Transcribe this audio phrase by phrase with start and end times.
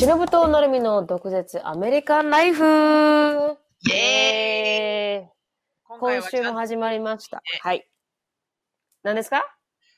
[0.00, 2.64] しのぶとなるみの毒舌アメリカンライフ
[3.86, 5.30] イエーイ
[5.84, 7.42] 今今週も始まりました。
[7.60, 7.86] はい。
[9.02, 9.44] 何ですか？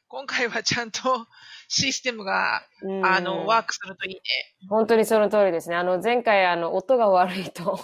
[0.09, 1.29] 今回はちゃんと
[1.69, 4.21] システムが、うんあの、ワークするといいね。
[4.69, 5.77] 本当にその通りですね。
[5.77, 7.79] あの、前回、あの、音が悪いと、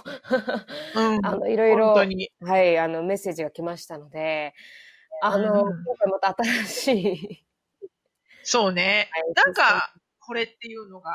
[0.96, 1.24] うん。
[1.24, 1.94] あの、いろいろ。
[1.94, 4.54] はい、あの、メッセージが来ましたので、
[5.22, 7.46] あの、うん今回また新しい、
[8.42, 9.46] そうねはい。
[9.46, 11.12] なんか、これっていうのが、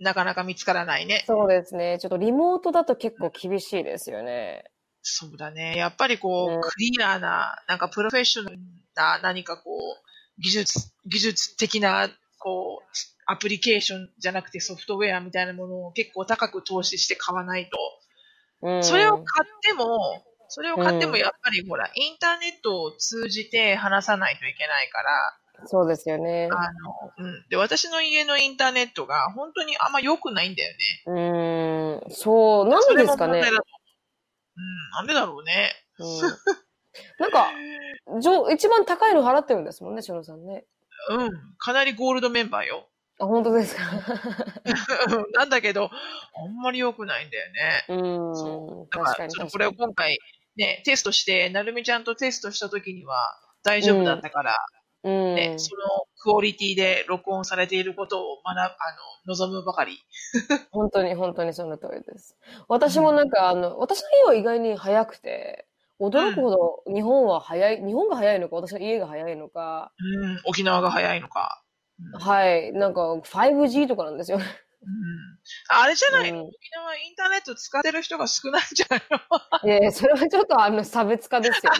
[0.00, 1.24] なかなか見つからないね。
[1.26, 1.98] そうですね。
[2.00, 4.64] ちょっとリモートだと結構厳しいですよね。
[5.02, 5.74] そうだね。
[5.76, 8.58] やっぱりこう、うんクリアな、なんかプロフェッショナル
[8.94, 12.08] な何かこう、技術、技術的な、
[12.38, 12.86] こう、
[13.26, 17.78] アプリケーションじゃなくてソフトウェアみたいなものを結構高く投資して買わないと、
[18.62, 26.48] うん、それを買っても、それを買ってうんもやっぱりほら、インターネットを通じて話さないといけないから、そうですよね。
[26.52, 27.44] あの、うん。
[27.48, 31.02] で、私の家のインターネットが本当にあんま良くないんだよね。
[31.06, 33.42] うーん、そう、なんでですかねう。
[33.42, 33.48] うん、
[34.92, 35.72] なんでだろうね。
[35.98, 36.20] うん、
[37.18, 37.50] なんか、
[38.20, 40.64] 上一番高いの払ってるんですもんね、しのさんね。
[41.10, 42.88] うん、かなりゴールドメンバーよ。
[43.20, 43.82] あ、本当ですか。
[45.34, 47.84] なんだけど、あんまり良くないんだよね。
[47.88, 49.72] うんそ、だ確かから、ちょっとこれを。
[49.72, 50.18] 今回、
[50.56, 53.16] ね、テストして、なるみちゃんとテストした時には
[53.62, 58.64] 大丈夫だったから、うん、ね、そのクオリティで録音されていることを学ぶ、あ
[59.26, 59.98] の、望むばかり。
[60.72, 62.36] 本当に本当にその通りです。
[62.68, 65.66] 私もなんか、あの、私の家は意外に早くて、
[66.00, 71.62] 驚くほど日本は早い、日本が早いのか、私の家が早いのか、うん、沖縄が早いのか。
[72.14, 74.44] うんはい、なんか 5G とかなんですよね。
[74.80, 75.38] うん
[75.70, 76.32] あれじゃない？
[76.32, 79.68] の、うん沖縄インターネット使ってる人が少ないんじゃないの？
[79.68, 81.78] いやいやそれはちょっとあの差別化ですよね。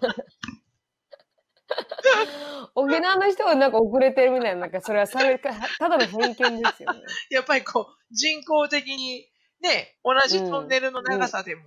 [2.74, 7.00] 沖縄の人はなんか遅れてるみたいな、なんかそれは差別化、ただの偏見ですよね。
[7.30, 9.26] やっぱりこう、人工的に、
[9.60, 11.62] ね、同じトンネルの長さでも、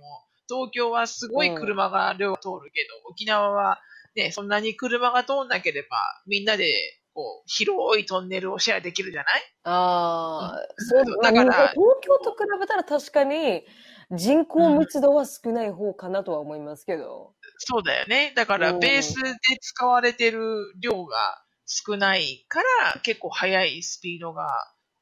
[0.48, 3.80] 東京はすごい車が量が通るけど、沖縄は
[4.14, 5.88] ね、そんなに車が通んなければ、
[6.26, 6.74] みんなで、
[7.14, 9.52] こう、広いトンネルをシェアできるじゃない？
[9.64, 13.64] ああ、そう、だからまあ東京と比べたら確かに
[14.10, 17.34] 人口密度は少ない方かなとは思いますけど。
[17.64, 18.32] そうだよね。
[18.34, 19.30] だから、うんベースで
[19.60, 24.48] 使われてる量が少ないから、結構速いスピードが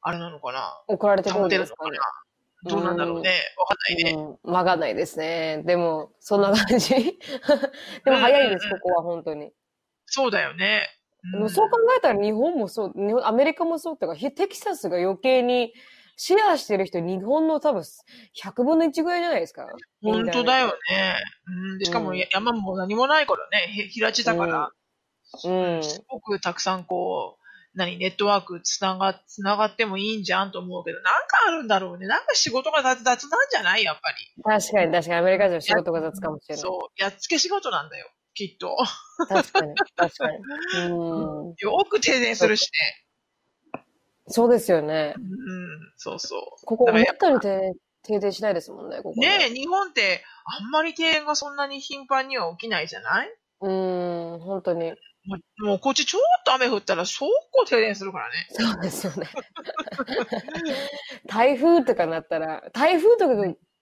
[0.01, 1.97] あれなのかな送られてくるんですかね。
[2.63, 3.31] どうなんだろうね。
[3.57, 4.37] わかんないね。
[4.45, 5.63] うん、わかんないですね。
[5.65, 6.93] でも、そんな感じ。
[8.05, 9.51] でも早いです、ここは本当に。
[10.05, 10.87] そうだよね。
[11.39, 15.73] うんそう考えたら日本もそう、日本アメリカもそうっていうか、ひテキサスが余計に
[16.23, 19.65] シェアしてる人、日本の多分100分の1ぐらいじゃないですか。
[20.03, 21.15] 本当だよね。
[21.47, 24.69] うん、でしかもうん山も何もないからね、へ平地だから、
[25.45, 25.49] う
[25.79, 25.83] ん。
[25.83, 27.43] すごくたくさんこう、
[27.73, 32.05] 何、ネットワークつなが、つながってもいいんじゃんと思うけど、なんかあるんだろうね。
[32.05, 33.83] なんか仕事が雑雑なんじゃない？
[33.83, 34.17] やっぱり。
[34.43, 36.61] 確かに確かにアメリカ人の仕事が雑かもしれない？
[36.61, 38.77] そう、やっつけ仕事なんだよ、きっと。
[39.27, 40.37] 確かに、確かに。
[40.91, 41.55] うん。
[41.57, 43.05] よく停電するしね。
[44.31, 45.13] そうですよね。
[45.17, 46.65] うん、そうそう。
[46.65, 53.29] ここ思ったより停停電しないですもんね、ここねえ、日本ってあんまり停電がそんなに頻繁には起きないじゃない？
[53.61, 54.93] うん、本当に。
[55.23, 58.47] もうもうこっちちょっと雨降ったら速攻停電するからね。
[58.49, 59.29] そうですよね。
[61.27, 63.35] 台風とかなったら、台風とか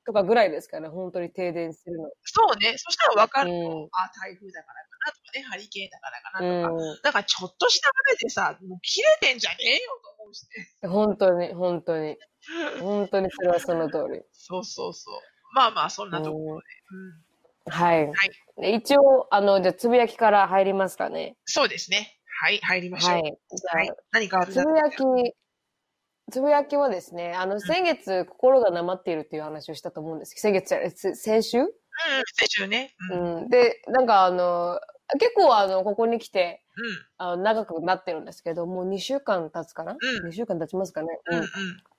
[0.09, 2.09] とかぐらいですからね、本当に停電するの。
[2.23, 2.73] そうね。
[2.77, 3.55] そしたらわかるよ。
[3.55, 6.83] うんあ、台風だからかなとかね、ハリケーンだからかうなとか。
[6.83, 6.99] ん。
[7.03, 10.47] なんかちょっとした雨でさ、もう切れてんじゃねえよと思うし
[10.81, 10.89] ね。
[10.89, 12.17] 本当に、本当に。
[12.81, 14.21] 本当にそれはその通り。
[14.31, 15.13] そうそうそう。
[15.53, 16.65] まあまあ、そんなところで。
[17.67, 18.07] うん、はい。
[18.07, 18.31] はい。
[18.61, 21.37] で一応、あの、じゃあ、つぶやきから入りますかね。
[21.45, 22.17] そうですね。
[22.41, 23.11] はい、入りましょう。
[23.11, 23.29] ははい。
[23.29, 23.57] い。
[23.57, 25.03] じゃあ、何かあるつぶやき、
[26.29, 31.59] つぶやきはですね、あの、先月、心がなまっているっていう話をしたと思うんですけど、先月じゃない、つ先週？
[31.61, 31.67] うん、
[32.33, 32.95] 先週ね。
[33.11, 33.15] う。
[33.15, 33.35] うん。
[33.37, 33.49] うん。
[33.49, 34.79] で、なんかあの、
[35.19, 36.85] 結構あの、ここに来て、うん。
[37.17, 41.07] あの長くなってるんですけど、もう2週間経つかな、うん ?2 週間経ちますかね？
[41.29, 41.39] うん。
[41.39, 41.45] うん。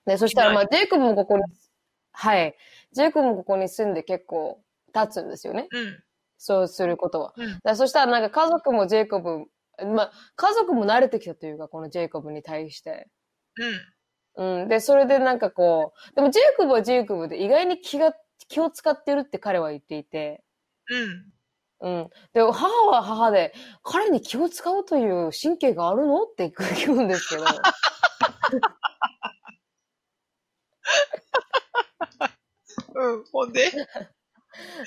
[0.07, 1.43] で、そしたら、まあ、はジェイコブもここに、
[2.13, 2.57] はい。
[2.93, 4.63] ジェイコブもここに住んで結構
[4.93, 5.69] 経つんですよね。
[5.71, 6.03] うん。
[6.39, 7.35] そうすることは。
[7.37, 9.45] うんそしたらなんか家族もジェイコブ、
[9.87, 13.09] まあ、家族も慣れてきたというか、このジェイコブに対して。
[13.59, 13.81] うん。
[14.41, 14.69] うん。
[14.69, 18.15] で、それでなんかこう、でもジェイコブはジェイコブで意外に気が、
[18.49, 20.43] 気を使ってるって彼は言っていて、
[20.89, 21.33] うん。
[21.83, 22.11] うん。
[22.33, 23.53] で、母は母で、
[23.83, 27.45] 彼に気を使うという神経があるのって聞くんですけど。
[32.95, 33.25] うん。
[33.31, 33.71] ほんで？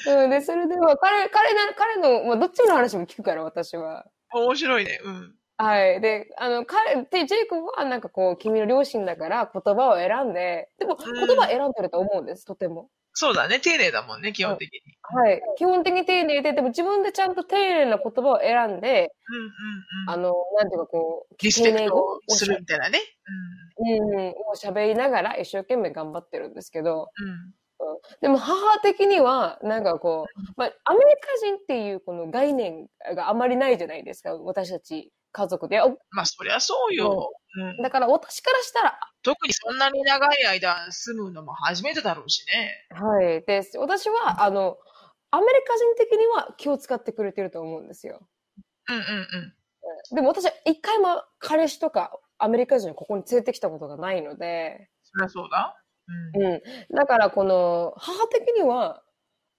[0.07, 0.29] うん。
[0.31, 4.05] で、それで、まあ、彼、彼な、彼の、まあ、どっちの話も聞くから、私は。
[4.33, 5.00] 面白いね。
[5.03, 5.35] うん。
[5.57, 6.01] はい。
[6.01, 12.89] で、あの、彼、で、ジェイコブはなんかこう、君の両親だから言葉を選んで、でもうん言葉選んでると思うんです、とても。
[13.15, 13.59] そうだね。
[13.59, 14.81] 丁寧だもんね、基本的に。
[15.03, 15.41] はい。
[15.57, 20.09] 基本的に丁寧で、でも自分でちゃんと丁寧な言葉を選んで、うんうんうん。
[20.09, 23.00] あの、なんていうかこう、リスペクトするみたいなね。
[23.77, 27.29] うん、を喋りながら一生懸命頑張ってるんですけど、うん。
[27.29, 28.01] うん。
[28.21, 35.81] でも母的には、なんかこう、まあ、アメリカ人っていうこの概念があまりないじゃないですか、私たち家族で。
[35.81, 37.31] おまあ、そりゃそうよ。
[37.56, 37.83] うん。
[37.83, 42.88] だから私からしたら、特にそんなに長い間住むのも初めてだろうしね。
[42.91, 43.44] はい。
[43.45, 44.77] で、私は、あの、
[45.31, 48.21] アメリカ人的には気を使ってくれてると思うんですよ。
[48.89, 49.03] うんうんう
[50.13, 50.15] ん。
[50.15, 55.75] でも私は一回も彼氏とかアメリカ人をここに連れてきたことがないので、そりゃそうだ。
[56.36, 56.44] うん。
[56.44, 56.62] うん。
[56.95, 59.01] だからこの、母的には、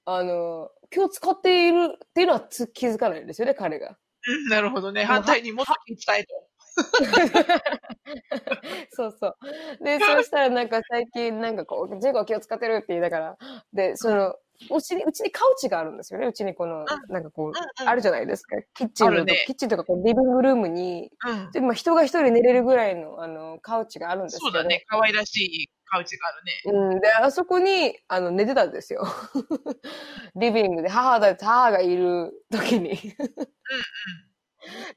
[0.04, 3.96] あの、気を使っているっていうのはつ気づかないんですよね、彼が。
[4.26, 5.04] うんなるほどね。
[5.04, 6.28] 反対にもっと気伝えと。
[8.90, 9.84] そうそう。
[9.84, 13.36] で、 そうしたらなんか最近なんかこう、ジェイコは気を使ってるって言いながら、
[13.72, 14.34] で、その、
[14.70, 16.26] うちに、うちにカウチがあるんですよね。
[16.26, 18.56] うちにこの、なんかこう、うんあるじゃないですか。
[18.74, 21.50] キッチンの、ねキッチンとかこう、リビングルームに、うん。
[21.52, 24.52] でまあ、人が一人寝れるぐらいの、あの、カウチがあるんですけど。
[24.52, 24.84] そうだね。
[24.86, 26.92] 可愛らしいカウチがあるね。
[26.92, 27.00] うん。
[27.00, 29.04] で、あそこに、あの、寝てたんですよ。
[30.34, 32.98] リビングで母だ、母がいる時に。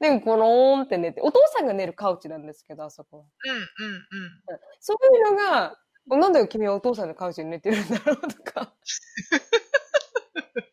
[0.00, 3.24] でも、このーんって寝て、お父さんが寝るカウチなんですけど、あそこは。
[3.44, 4.02] うんうんうん。
[4.80, 5.78] そういうのが、
[6.08, 8.74] なんで君はお父さんのカウチに寝てるんだろうとか、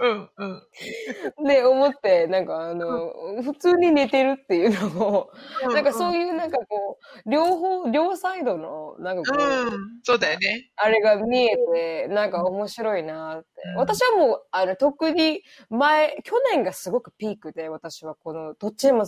[0.00, 1.46] うんうん。
[1.46, 3.12] で、思って、なんかあの、
[3.42, 5.30] 普通に寝てるっていうのを、
[5.74, 10.00] なんかそういいうなんかこう、両方、両サイドの、なんかこう、うん。
[10.02, 10.70] そうだよね。
[10.76, 13.46] あれが見えて、なんか面白いなって。
[13.74, 19.04] うん私はもう、あの、特に前、去年がすごくピークで、私はこの、どっちでも、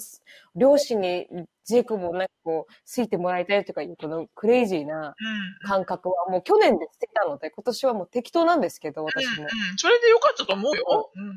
[0.54, 1.26] 両親に
[1.64, 5.68] ジェイコブをなんかこう、ついてもらいたいとかいう、このクレイジーなうん。
[5.68, 9.32] 感覚はもう去年で捨てたので、今年はもう適当なんですけど、私も。
[9.36, 9.50] うんうん。
[9.76, 11.10] それでよかったと思うよ。
[11.14, 11.36] うんうん。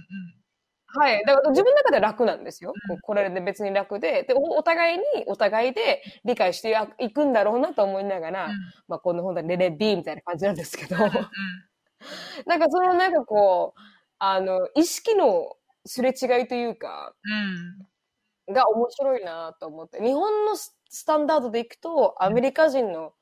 [0.87, 1.23] はい。
[1.25, 2.73] だから自分の中で楽なんですよ。
[2.87, 4.23] こうこれで別に楽で。
[4.23, 8.49] で、おお互いに、お互いで理解していくんだろうなと思いながら、
[8.87, 11.11] まあ、こんな本当にレレビーみたいな感じなんですけど、うんうん。
[12.45, 13.79] なんかそのなんかこう、
[14.19, 17.87] あの、意識のすれ違いというか、うん。
[18.49, 20.01] が面白いなと思って。
[20.01, 23.13] 日本のススタンダードでいくと、アメリカ人の、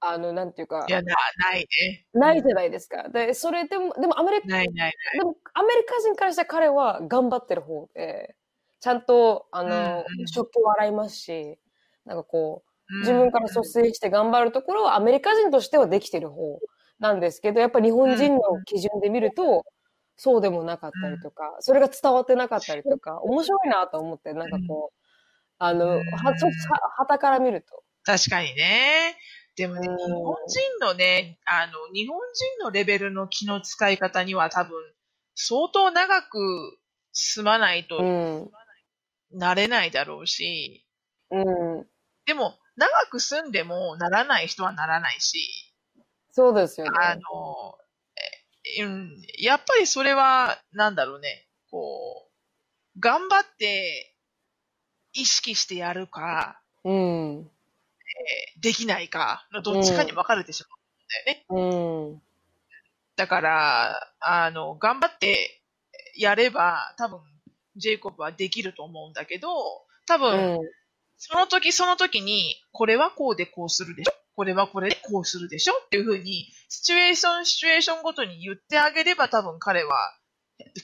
[0.00, 2.06] あの、なんていうかい、や、な、ないね。
[2.12, 3.08] ないじゃないですか。
[3.08, 8.34] で、それでも、でもアメリカ、ないないでもアメリカ人からしたら彼は頑張ってる方で、
[8.80, 11.58] ちゃんと、あの、うんうん食器を洗いますし、
[12.04, 13.00] なんかこう、ない。
[13.00, 16.58] 自分から率先して頑張るところはアメリカ人としてはできてる方
[16.98, 19.64] なんですけど、やっぱり日本人の基準で見ると、
[20.22, 24.98] そうでもなかったりとか、それが伝わってなかったりとか、 面白いなと思って、なんかこう、
[25.58, 26.34] あの、うんは、は、
[26.96, 27.82] 旗から見ると。
[28.04, 29.16] 確かにね。
[29.56, 34.72] でもね、うん日本人のね、あの、日本人のレベルの気の使い方には多分、
[35.34, 36.78] 相当長く
[37.10, 38.50] 住まないとうん。
[39.32, 40.86] なれないだろうし、
[41.32, 41.86] うん。
[42.26, 45.74] でも、長く住んでもならない人はならないし、
[46.30, 46.92] そうですよね。
[46.96, 47.81] あの、え
[48.80, 52.28] うん、やっぱりそれは、なんだろうね、こ
[52.96, 54.14] う、頑張って
[55.12, 57.50] 意識してやるか、うん。
[58.60, 62.10] できないかのどっちかに分かれてしまうんだよね。
[62.10, 62.22] うん。
[63.16, 65.62] だから、あの、頑張って
[66.16, 67.20] やれば、多分、
[67.76, 69.48] ジェイコブはできると思うんだけど、
[70.06, 70.58] 多う分、ん。
[71.16, 79.94] その時その時に、これはこうでこうするでしょこれはこれでこうするでしょっていう風に、シチュエーション、シチュエーションごとに言ってあげれば多分彼は、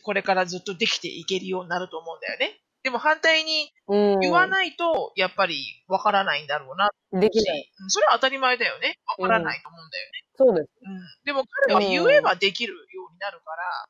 [0.03, 2.61] これからずっとできていけるようになると思うんだよね。
[2.83, 4.21] でも反対にうん。
[4.21, 6.91] 言わないと、やっぱりわからないんだろうな。
[7.21, 7.73] できない。
[7.81, 8.99] うんそれは当たり前だよね。
[9.19, 10.19] わからないと思うんだよね。
[10.37, 10.71] そうです。
[10.85, 11.01] うん。
[11.25, 12.79] でも彼は言えばできるよ
[13.11, 13.87] うになるから、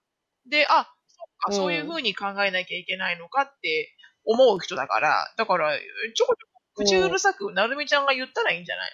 [0.48, 8.90] で、あ、そっか、うんそういう風に考えなきゃいけないのかって思う人だから、だから、ちょこちょこ口うるさく、なるみちゃんが言ったらいいんじゃない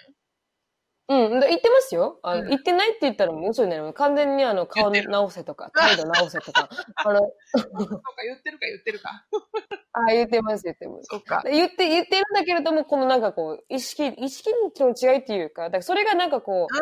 [1.07, 1.39] うん。
[1.39, 2.19] で言ってますよ。
[2.23, 3.93] あの、うん言ってないって言ったらもう嘘になる。
[3.93, 6.69] 完全にあの、顔言ってる直せとか、態度直せとか。
[6.95, 7.19] あの、の
[7.53, 9.25] そうか、言ってるか言ってるか。
[9.93, 11.03] あ言ってます、言ってます。
[11.03, 11.41] そっか。
[11.43, 16.75] で言って、言ってるんだけれども、このなんかこう、意識、意識の違いっていうか、だからそれがなんかこう、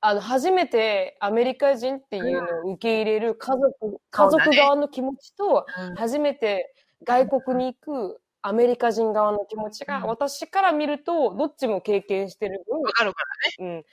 [0.00, 5.94] あの、初めてアメリカ人っていうのを受け入れる家族、家族側の気持ちと、うん。
[5.94, 13.20] 初めて外国に行くアメリカ人側の気持ちが、うん私から見ると、どっちも経験してる分、わかるか
[13.58, 13.84] らね。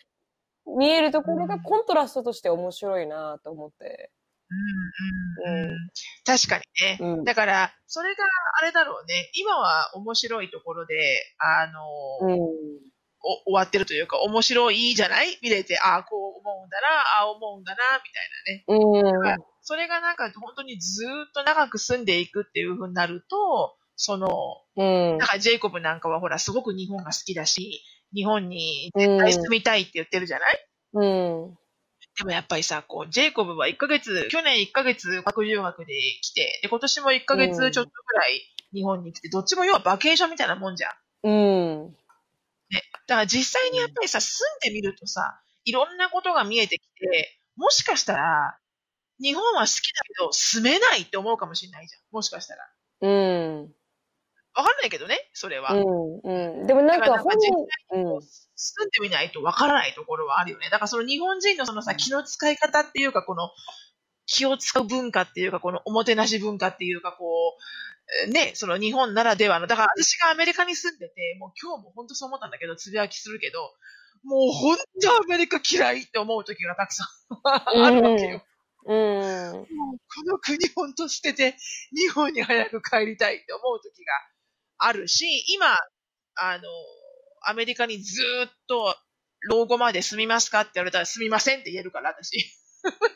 [0.67, 0.79] うん。
[0.79, 4.11] 見えるところがうんコントラストとして面白いなと思って。
[5.45, 5.89] うんうんうん
[6.25, 6.97] 確かにね。
[6.99, 8.23] うんだから、それが
[8.61, 9.31] あれだろうね。
[9.33, 10.95] 今は面白いところで、
[11.39, 12.39] あの、うん。
[13.27, 16.87] お終わってるというか、面白いじゃない見れて、ああ、こう思うんだな、
[17.21, 19.33] ああ思うんだな、みたいなね。
[19.33, 19.43] うん。
[19.61, 24.27] それがなんか本当にずーっと長く住んでいくっていう風になると、その、
[24.75, 25.27] うんなん。
[25.27, 27.81] かジェイコブなんかはほら、すごく日本が好きだし、
[28.13, 31.57] 日本に絶対住みたいって言ってるじゃない、うん。
[32.17, 38.41] でもやっぱりさ、こう、ジェイコブは1ヶ月、去年1ヶ月学留学で来て、で、今年も1ヶ月ちょっとぐらい
[38.73, 40.91] 日本に来て、どっちも要はバケーションみたいなもんじゃん。
[41.23, 41.31] う
[41.87, 41.95] ん。
[43.07, 48.57] だから実際にやっぱりさ、住んでみるとさ、いろんなことが見えてきて、もしかしたら、
[49.21, 52.01] 日本は好きだけど住めないって思うかもしれないじゃん。
[52.11, 52.69] もしかしたら。
[53.01, 53.73] うん。
[54.55, 55.73] わかんないけどね、それは。
[55.73, 55.83] うん。
[56.23, 56.67] うん。
[56.67, 58.21] でもなんだか本う
[58.55, 60.69] 住んでみないとわからないところはあるよね。
[60.69, 63.49] だからその日本人のそのさ、気の使い方っていうか、この
[64.25, 73.59] 気を使う文化っていうか、このおもてなし文化っていうか、こう、えーね、その日本ならではの、だから私がアメリカに住んでて、もう今日も本当そう思ったんだけど、つぶやきするけど、
[74.23, 78.41] もう本当アメリカ嫌いって思う時がたくさんあるわけよ。
[78.87, 78.95] うん。
[78.95, 81.57] もうこの国本当捨てて、
[81.91, 84.13] 日本に早く帰りたいって思う時が
[84.77, 85.67] あるし、今、
[86.35, 86.63] あの、
[87.47, 88.95] アメリカにずーっと
[89.41, 92.37] 老後まで住みますかって言われたら住みませんって言えるから、私。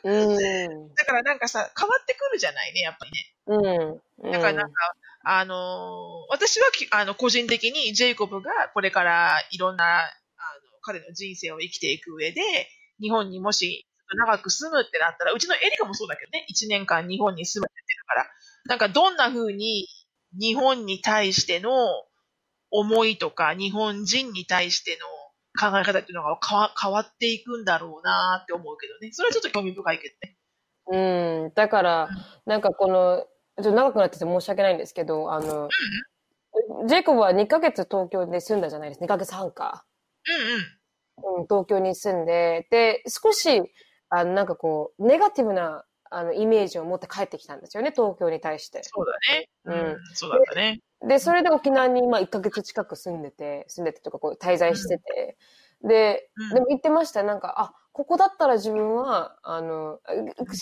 [0.04, 0.94] うん。
[0.94, 3.34] だからなんかさ、変わってくるじゃないね、やっぱりね。
[3.46, 4.32] うん。
[4.32, 10.10] だからなんか、あのー私はきあの個人的にジェイコブがこれからいろんなあの
[10.80, 12.40] 彼の人生を生きていく上で、
[13.00, 13.86] 日本にもし
[14.16, 18.30] 長く住むってなったら、うちのエリカもそうだけどね、1年間日本に住むって言ってるから、
[18.66, 19.88] なんかどんな風に
[20.38, 21.70] 日本に対しての
[22.70, 25.06] 思いとか、日本人に対しての
[25.70, 29.10] 考え方っていうのが変わ変わっていくんだろうなって思うけどね。
[29.12, 30.36] それはちょっと興味深いけどね。
[30.92, 31.52] うん。
[31.54, 32.08] だから、
[32.46, 33.26] なんかこの、
[33.62, 35.68] ちょっと長くなってて申し訳ないんですけど、あの、
[36.86, 39.04] ジェイコブは2ヶ月東京で住んだじゃないですか。
[39.06, 39.84] 2ヶ月半か。
[41.22, 41.40] うんうん。
[41.40, 43.62] うん、東京に住んで、で、少し、
[44.08, 48.82] あの、なんかこう、ネガティブな、あの、イメージを持って帰ってきたんですよね、東京に対して。
[48.82, 49.48] そうだね。
[49.64, 49.98] うん。
[50.14, 50.80] そうだったね。
[51.06, 55.38] で、それで沖縄に、まあ、1ヶ月近く住んでて、住んでてとか、こう、滞在してて、
[55.82, 56.54] で、うん。
[56.54, 60.00] でも言ってました、なんか、あ、ここだったら自分は、あの、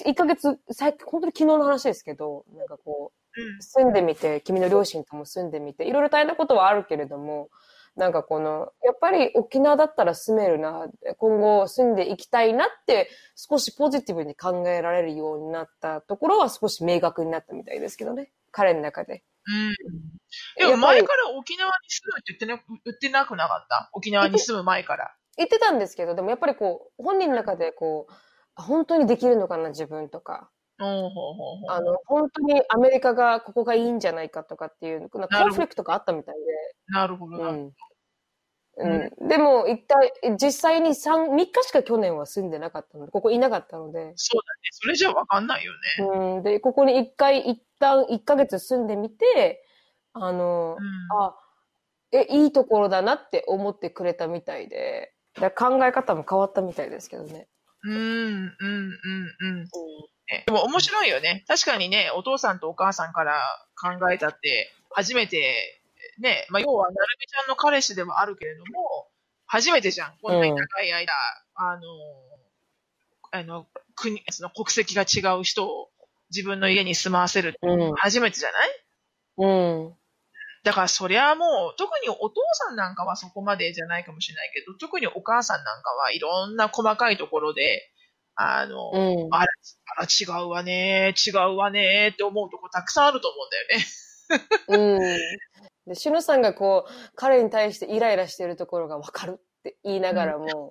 [0.07, 3.62] 1ヶ月、最近、本当に昨日の話ですけど、なんかこう、うん。
[3.62, 7.49] 住んでみて、君の両親とも住んでみて、いろいろ大変なことはあるけれども、
[7.99, 10.87] なんかこの、やっぱり沖縄だったら住めるな、
[11.19, 18.31] 今後住んでいきたいなって、少しポジティブに考えられるようになったところは少し明確になったみたいですけどね。
[18.52, 19.25] 彼の中で。
[19.47, 20.69] うん。
[20.69, 23.90] でも前から沖縄に住むって言ってな言ってなくなかった？
[23.93, 25.14] 沖縄に住む前から。
[25.37, 28.12] 言ってたんですけど、でもやっぱりこう、本人の中でこう、
[28.55, 30.50] あ本当にできるのかな、自分とか。
[30.81, 30.85] あ
[31.81, 36.37] の、本当にアメリカがここがいいんじゃないかとかっていう、コンフリクトがあったみたい
[36.87, 37.43] なるほどで。
[37.43, 37.49] な。
[37.50, 37.73] うん。
[38.81, 44.69] うん、でも、一体、実際に3、3日しか去年は住んでなかったので、ここいなかったので、そうだね。
[44.71, 46.37] それじゃわかんないよね。
[46.37, 49.65] うん、で、ここに一回、一旦1ヶ月住んでみて、
[50.13, 51.35] あの、うんあ、
[52.13, 57.49] え、いいところだなって思ってくれたみたいで、だから考え方も変わったみたいですけどね。
[57.83, 58.53] うん、うん、うん、
[59.41, 59.65] うん。
[60.31, 61.45] ねでも面白いよね。
[61.49, 63.41] 確かにね、お父さんとお母さんから
[63.81, 65.78] 考えたって、初めて、
[66.19, 69.09] ね、まあ、要は、なるみちゃんの彼氏ではあるけれども、
[69.47, 70.19] 初めてじゃん。
[70.21, 71.13] こんなに長い間、
[71.55, 71.83] あの、
[73.31, 75.91] あの、国、その国籍が違う人を
[76.31, 77.59] 自分の家に住まわせる。
[77.97, 78.69] 初めてじゃない？
[79.39, 79.47] う
[79.91, 79.95] ん。
[80.65, 87.91] だからそりゃもう、特にお父さんなんかはそこまでじゃないかもしれないけど、特にお母さんなんかはいろんな細かいところで、
[88.35, 88.99] あの、う
[89.29, 89.35] ん。
[89.35, 89.53] あら、
[89.97, 94.99] あら違うわね、違うわねって思うとこたくさんあると思うんだよね。
[95.09, 95.19] うん。
[95.88, 100.71] で、しのさんがこう、彼に対してイライラしてるところがわかるって言いながらも、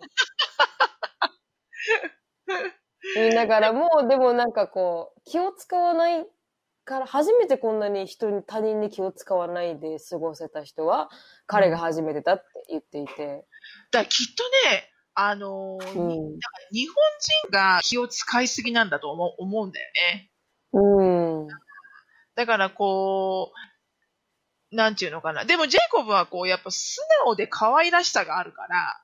[3.15, 6.25] 言いながらも、でもなんかこう、気を使わない
[6.85, 11.09] から、初めてこんなに人に、他人に気を使わないで過ごせた人は、
[11.45, 13.45] 彼が初めてだって言っていて。
[13.91, 16.39] だからきっとね、あのーうん。
[16.71, 20.31] 日本人が気を使いすぎなんだと思う思うんだよね。
[20.73, 21.03] う
[21.45, 21.47] ん。
[22.35, 23.76] だからこう、
[24.71, 25.45] なんていうのかな。
[25.45, 29.01] でもジェイコブはこう、やっぱ素直で可愛らしさがあるから、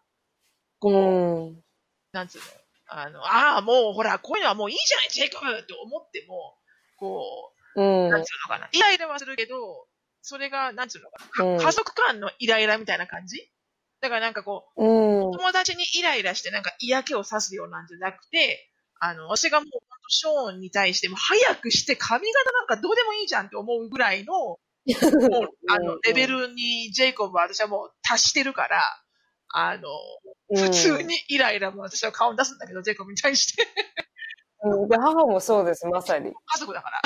[0.79, 1.63] こう、うん。
[2.11, 2.43] なんつうの、
[2.87, 6.57] あの、ああ、もうほら、こういうのはもういいじゃない、ジェイコブって思っても、
[6.97, 8.69] こうんう、なんつうのかな。
[8.71, 9.87] イライラはするけど、
[10.21, 11.45] それが、なんつうのかな。
[11.45, 13.49] うん家族間のイライラみたいな感じ？
[14.01, 15.31] だからなんかこう、うん。
[15.31, 19.69] 友達にイライラしてなんか嫌気をさすようなんじゃなくて、あの、私がもう
[20.09, 28.81] ショーンに対しても早くして髪型なんかどうでもいいじゃんって思うぐらいの、もう、あの、レベルにジェイコブは私はもう達してるから、
[29.49, 29.83] あの、
[30.55, 33.67] 普通にイライラも私は顔に出すんだけど、ジェイコブに対して。
[34.63, 36.31] うん、で母もそうです、まさに。
[36.31, 37.01] 家族だから。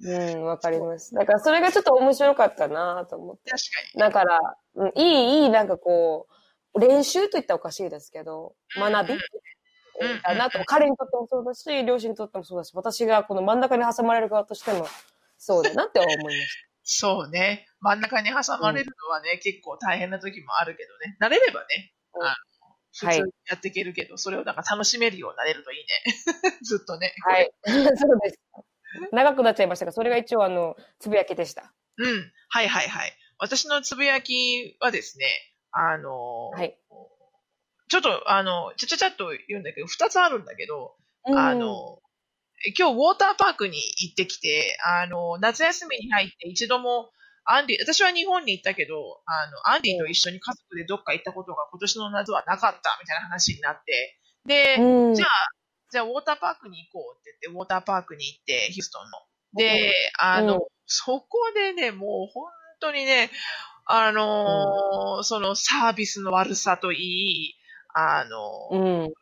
[0.00, 1.14] うん、うん、わかります。
[1.14, 3.50] だからそれがちょっと面白かったなと思って。
[3.50, 4.00] 確かに。
[4.00, 4.40] だから、
[4.76, 6.26] うん、いい、いい、なんかこ
[6.74, 9.20] う、練習と言ったらおかしいですけど、学びうん
[10.22, 14.86] だなと、彼にとってもそうだし、両親にとってもそうだし、私がこの真ん中に挟まれる側としても
[15.44, 16.36] そうだなって思いまし
[16.84, 17.66] そうね。
[17.80, 21.16] 真ん中に挟まれるのはね、結構大変な時もあるけどね。
[21.20, 22.34] 慣れればね、うんあの
[22.94, 26.58] 普通にやっていけるけど、それをなんか楽しめるようになれるといいね。
[26.62, 27.14] ずっとね。
[27.24, 27.30] た。
[27.30, 27.50] はい。
[27.96, 28.38] そうです。
[29.10, 31.72] 長くなっちゃいましたが、それが一応あの、つぶやきでした。
[31.96, 32.32] うん。
[32.50, 33.12] はいはいはい。
[33.38, 35.26] 私のつぶやきはですね、
[35.72, 36.78] あの、はい。
[37.88, 40.94] ちょっと、あの、ちゃちゃちゃっと言うんだけど、二つあるんだけど、
[41.26, 42.01] うんあ、の、
[42.76, 47.10] 今日ウォーターパークに行ってきて、あの、夏休みに入って一度も、
[47.44, 48.94] アンディ、私は日本に行ったけど、
[49.26, 55.28] あの、アンディと一緒に家族でどっか行ったことが今年の夏はなかったみたいな話になって、で、うん、じゃあ、
[55.90, 59.18] じゃあウォーターパークに行こうって言って、ウォーターパークに行って、ヒューストンの。
[59.54, 60.60] で、あの、うん
[60.94, 62.50] そこでね、もう本
[62.80, 63.30] 当にね、
[63.86, 67.54] あのーそのサービスの悪さといい、
[67.94, 69.12] あのーうん。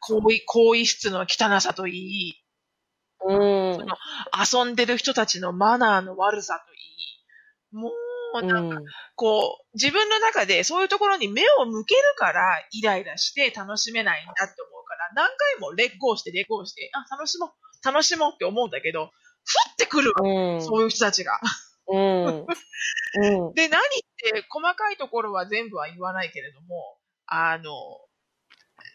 [0.00, 2.37] 更衣、更衣室の汚さといい、
[3.26, 3.86] うん。
[4.36, 8.84] 遊んでる人たちのマナーの悪さといい、もうなんかうん
[9.16, 17.50] こう、自分の中でそういうところに目を向けるからイライラして楽しめないんだって思うから、何回も劣行して劣行して、あ、楽しもう、
[17.84, 19.06] 楽しもうって思うんだけど、降
[19.72, 20.62] ってくるわ、うん。
[20.62, 21.40] そういう人たちが。
[21.90, 22.26] うん。
[22.26, 23.54] うん。
[23.54, 23.82] で、何っ
[24.16, 27.72] て細かいところは全部は言わないけれども、あの、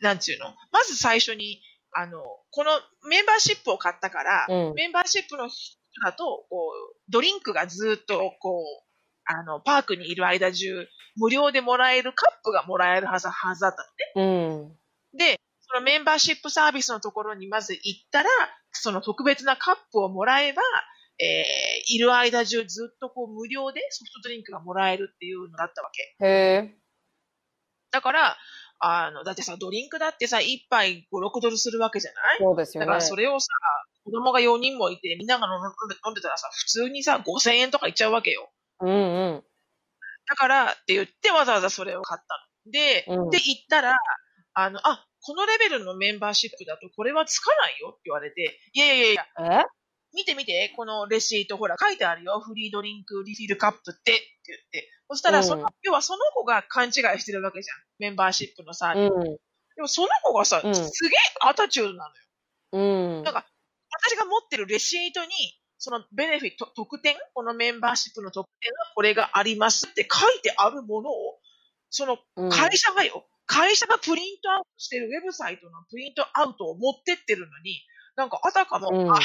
[0.01, 1.61] なんちゅうのまず最初に、
[1.95, 2.71] あの、この
[3.09, 8.83] メンバーシップを買ったから、うんメンバーシップの人だと、こう、ドリンクがずっと、こう、
[9.25, 13.73] あの、パークにいる間中、無料でもらえるカップがもらえるはずはずだっ
[14.15, 14.77] たのね。
[15.13, 15.17] うん。
[15.17, 18.29] で、そのメンバーシップサービスのところにまず行ったら、
[18.71, 20.61] その特別なカップをもらえば、
[21.19, 26.25] えー、いる間中ずっとこう無料でソフトドリンクがもらえるっていうのだったわけ。
[26.25, 26.77] へえ。
[27.91, 28.37] だから、
[28.79, 32.37] あの、だってさ、ドリンクだってさ、一杯5、6ドルするわけじゃない？
[32.39, 32.85] そうですよね。
[32.85, 33.47] だからそれをさ、
[34.03, 38.51] 子供が4人もいて、みんなが飲んで飲んでたらさ、普通にさ、5000円とかいっちゃうわけよ。
[38.81, 38.93] うんう
[39.37, 39.43] ん。
[40.27, 42.71] だからって言ってわざわざそれを買ったの。
[42.71, 43.97] で、うんで、行ったら、
[44.53, 49.63] あの、あ、このレベルのメンバーシップだとこれはつかないよって言われて、いやいやいや、え
[50.13, 52.39] 見て見て、このレシート、ほら、書いてあるよ。
[52.39, 54.89] フリードリンク、リフィルカップって、って言って。
[55.09, 57.77] そしたら、その、うん要はその子が勘違いしてるわけじゃん。
[57.99, 58.93] メンバーシップのさ。
[58.95, 59.23] うん。
[59.75, 62.11] でもその子がさ、うんすげえアタチュードな
[62.71, 63.17] のよ。
[63.17, 63.33] うんなん。
[63.33, 63.45] か、
[63.89, 65.31] 私が持ってるレシートに、
[65.77, 71.39] そのベネフィット、特典、このメンバーシップの特典はこれがありますって書いてあるものを、
[71.89, 77.81] そのうん会社がよ、会社がプリントアウトしてるウェブサイトのプリントアウトを持ってってるのに、
[78.15, 79.19] なんかあたかも、うんあ、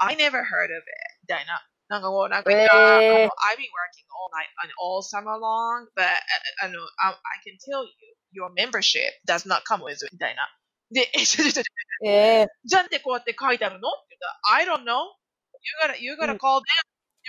[0.00, 0.84] I never heard of it,
[1.22, 1.66] みたいな。
[1.88, 7.92] なんかこう、なんか、えー I've been working all night and all summer long, but, ああの、I, I can tell you,
[8.34, 10.48] your membership does not come with it, みたいな。
[10.90, 11.62] で、え、ちょちょちょ
[12.04, 12.10] え
[12.42, 12.48] え。
[12.64, 15.14] じゃんでこうやって書いてあるのって言ったら、I don't know.
[15.62, 16.66] You gotta, you gotta うん call them.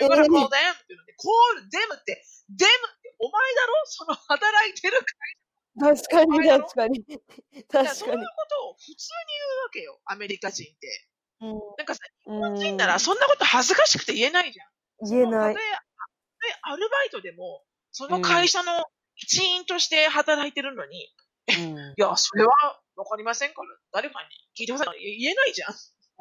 [0.00, 0.74] You gotta call them.
[0.74, 4.98] って言うので、call them って、them ってお前だろその働いてる
[5.78, 7.04] 確かに、確かに。
[7.04, 7.18] 確
[7.70, 8.18] かにそういう。
[8.18, 8.47] ことを普通
[9.04, 11.08] に言うわけよ、アメリカ人って。
[11.40, 15.10] うんなんかさ、日うん本人ならそんなこと恥ずかしくて言えないじゃん。
[15.10, 15.64] 言えないたと。
[15.64, 15.82] えたと
[16.48, 18.84] えアルバイトでも、その会社の
[19.16, 21.08] 一員として働いてるのに、
[21.48, 22.52] うん いや、それは
[22.96, 25.00] わかりませんから、誰かに聞いてください。
[25.00, 25.74] 言えないじゃん。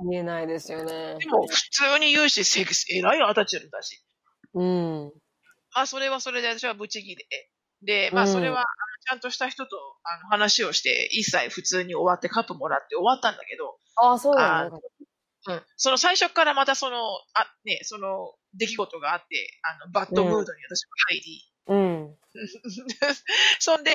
[0.09, 1.25] 言えないですよねで。
[1.25, 3.99] も、普通に言うし、セクス、偉いアタチュードだし。
[4.53, 5.11] うん。
[5.73, 7.25] まあ、それはそれで私はブチギレ。
[7.81, 8.63] で、まあ、うんそれは、
[9.07, 14.77] ちゃんとした人と、あの、話をして、一切普通に終わってカップもらって終わったんだけど、ああ、そうなんだ。
[15.47, 15.61] うん。
[15.77, 16.97] その最初からまたその、
[17.33, 22.17] あ、ね、その、出来事があって、あの、バッドムードに私も入り、うん。
[23.59, 23.93] そんで、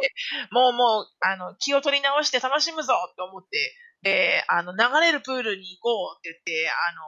[0.51, 7.03] もうもう、あの、気を取り直して楽しむぞって思って、で、あの、流れるプールに行こうって言って、あの、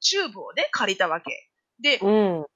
[0.00, 1.50] チューブをね、借りたわけ。
[1.80, 2.46] で、うん。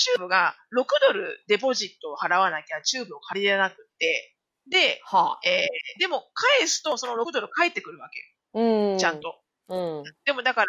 [0.00, 4.36] チューブが6ドルデポジットを払わなきゃチューブを借りれなくって、
[4.68, 5.40] で、はあ。
[5.46, 8.20] えーでも返すとその6ドル返ってくるわけ
[8.54, 8.92] うん。
[8.92, 8.98] よ。
[8.98, 9.20] ちゃん。
[9.20, 9.40] と。
[9.68, 10.04] うん。
[10.24, 10.66] でもだから、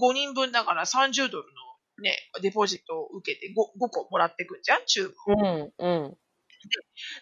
[0.00, 5.72] 5人分だから30ドルのね、デポジットを受けて 5, 5個もらってくんじゃんチューブを。
[5.78, 6.04] うん。
[6.06, 6.16] うん。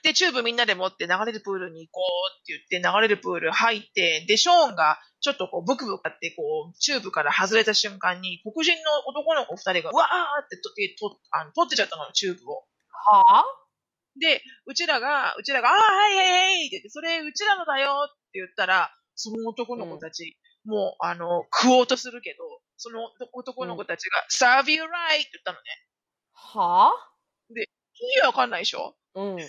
[0.03, 12.65] で、チューブみんなで持って流れるプールに行こうって言って流れるプール入って、で、ショーンがちょっとこうブクブクやってこう、チューブから外れた瞬間に黒人の男の子二人がうわーって取って、とあの取ってちゃったの、チューブを。
[12.91, 13.45] は
[14.21, 22.45] で、うちらが、うちらが、ああ、はいはいはいって言って、それうちらのだよって言ったら、その男の子たち、もう、あの、食おうとするけど、
[22.77, 25.65] その男の子たちが、serve you right って言ったのね。
[26.35, 26.93] は
[27.55, 28.97] 意味わかんないでしょ？
[29.15, 29.41] うん。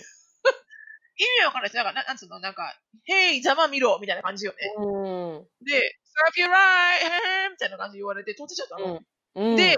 [1.16, 1.76] 意味わかんないです。
[1.76, 2.74] なんか、ななんつうの、なんか、
[3.06, 4.58] Hey, ざま見ろみたいな感じよね。
[4.78, 5.46] うん。
[5.64, 5.96] で、
[6.34, 9.00] serve you right へーみたいな感じで言われて、取ってちゃったの。
[9.36, 9.56] うん。
[9.56, 9.76] で、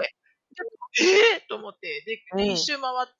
[0.99, 3.13] えー、と思って、で、うんで一周回って、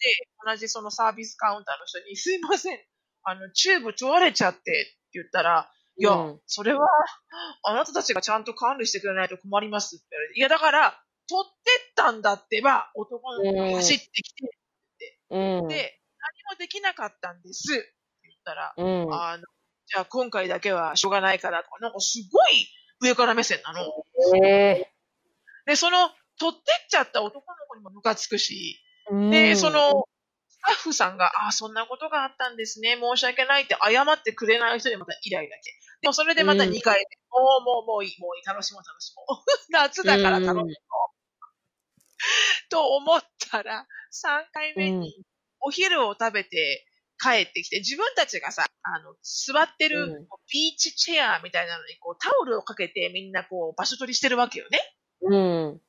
[0.45, 2.79] 同じそのサービスカウンターの人に、すいません、
[3.23, 6.87] あの、チューブ取られちゃってって言ったら、いや、うんそれは、
[7.63, 14.57] あなたたちがちゃんと管理してくれないと困りますって言われて、いや、だから、取ってったんだってば、男の子が走ってきて、
[15.29, 15.67] うん。
[15.67, 16.06] で、何
[16.49, 19.13] もできなかったんですって言ったら、うん。
[19.13, 19.43] あの、
[19.85, 22.67] じゃあ今回だけはしょうがないからとか、なんかすごい
[23.01, 23.81] 上から目線なの。
[24.45, 24.91] え
[25.65, 30.05] で、その、取ってっちゃった男の子にもムカつくし、ーで、そ、の、
[30.49, 32.97] スタッフさんが、ああ、そんなことがあったんですね。
[33.01, 35.73] 申し訳ないって謝ってくれない人でまたイライラして。
[36.01, 37.41] でもそれでまたうん2回目。
[37.41, 39.45] もう、もう、もういい、もういい、楽しもう、楽しもう。
[39.71, 40.65] 夏だから楽しもう。
[40.65, 40.73] うん
[42.69, 45.23] と思ったら、3回目うんに
[45.67, 46.85] お昼を食べて
[47.19, 54.79] 帰ってきて、自分たちがさ、あの、座ってるうんビーチチェアみたいなのにこうタオルをかけてみんなこう場所取りしてるわけよね。
[55.21, 55.81] うん。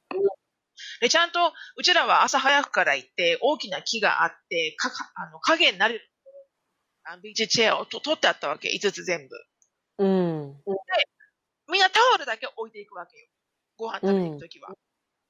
[1.01, 6.01] で、ちゃんと、うちらは朝早くから行って、大きな木があって、か、かあの、影になる、
[7.05, 10.05] あビーチチェアをと取ってあったわけ、5つ全部。
[10.05, 10.63] うん。
[11.71, 13.27] みんなタオルだけ置いていくわけよ。
[13.77, 14.75] ご飯食べに行くときは。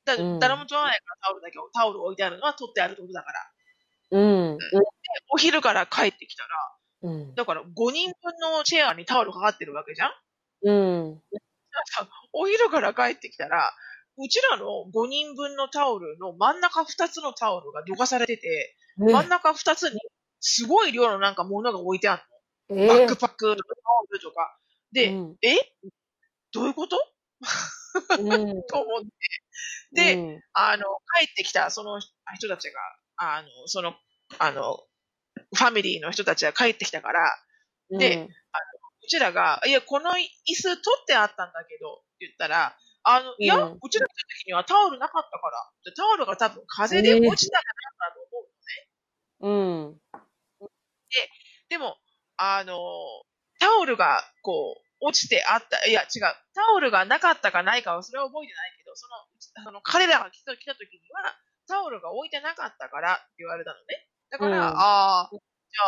[0.04, 3.40] だうん誰も取らないからタオルだけ、タオル置いてあるのは取ってあるってことだから。
[4.10, 4.58] うん。
[4.58, 4.66] で
[5.30, 7.34] お昼から帰ってきたら、うん。
[7.34, 10.10] だから5人分のチェアにタオルかかってるわけじゃん？
[10.62, 11.22] うん。
[12.32, 13.72] お昼から帰ってきたら、
[14.18, 20.00] うちらの5人分のタオルの真ん中2つのタオルがどかされてて、真ん中2つに
[20.40, 22.22] すごい量のなんか物が置いてある
[22.70, 22.94] えの。
[22.94, 24.58] バックパックとかタオルとか。
[24.92, 25.56] で、うんえ？
[26.52, 26.96] どういうこと？
[28.16, 28.62] うん。
[28.68, 29.08] と思って。
[29.92, 30.84] で、うん、あの、
[31.18, 32.80] 帰ってきたその人たちが、
[33.18, 33.94] あの、その、
[34.38, 34.78] あの、
[35.54, 37.36] ファミリーの人たちが帰ってきたから、
[37.90, 38.28] で
[39.02, 40.14] うちらが、いや、この椅
[40.54, 47.64] 子取ってあったんだけど、って言ったら、あの、いや、うんうちら来た時にはタオルなかったから、でタオルが多分風で落ちたか
[48.00, 48.48] なんだと思う。
[49.40, 49.50] う
[49.94, 50.00] ん。
[51.68, 51.96] でも、
[52.36, 52.76] あの、
[53.60, 56.22] タオルが、こう、落ちてあった、いや、違う、
[56.54, 61.36] タオルがなかったかないかはそれは覚えてないけど、その、その彼らが来た来た時には、
[61.68, 64.08] タオルが置いてなかったからって言われたのね。
[64.30, 65.38] だから、うんああ、じ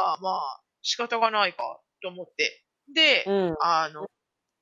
[0.04, 2.64] ゃあまあ、仕方がないか、と思って。
[2.94, 3.56] で、うん。
[3.60, 4.06] あの、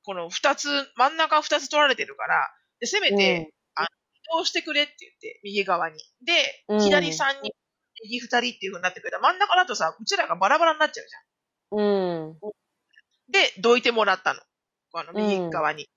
[0.04, 2.50] この二つ、真ん中二つ取られてるから、
[2.81, 5.96] で、せめて、移動してくれって言って、右側に。
[6.24, 7.52] で、うん左三人、
[8.04, 9.18] 右二人っていう風になってくれた。
[9.18, 11.81] 真ん中だとさ、うちらがバラバラになっちゃうじゃん。
[11.81, 12.38] うん。
[13.31, 14.40] で、どいてもらったの。
[14.94, 15.88] あの、右側に。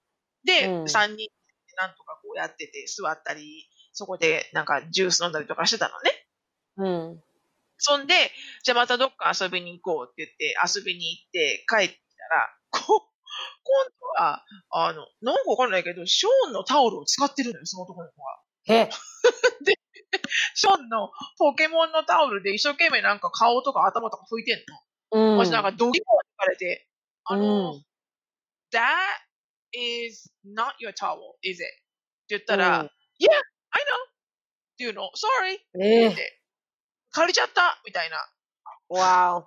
[0.44, 1.30] で、うん三人、
[1.78, 6.28] なんとかこうやってて、座ったり、そこでなんかジュース飲んだりとかしてたのね。
[6.78, 7.24] うん。
[7.78, 8.14] そんで、
[8.64, 13.10] じゃあまたどっか遊びに行こうって言って、遊びに行って帰ってきたら、こ
[13.64, 18.40] 今度は、あの、なんかわかんないけど、ショーンのタオルを使ってるのよ、その男の子が。
[18.76, 18.90] へ。
[20.56, 24.60] ショーンのポケモンのタオルで一生懸命なんか顔とか頭とか拭いてん
[25.12, 25.34] の。
[25.34, 25.38] うん。
[25.38, 26.06] 私なんかドキモって言
[26.38, 26.88] われて、
[27.26, 27.86] あの、うん
[28.72, 29.20] that
[29.74, 31.68] is not your towel, is it?
[31.68, 31.68] っ
[32.28, 32.86] て言ったら、うん
[33.20, 33.28] yeah,
[33.72, 33.86] I know!
[34.10, 34.14] っ
[34.78, 35.56] ていうの、sorry!
[35.56, 36.00] ってええ。
[36.02, 36.42] 言って、
[37.12, 38.18] 借りちゃったみたいな。
[38.90, 39.46] わお。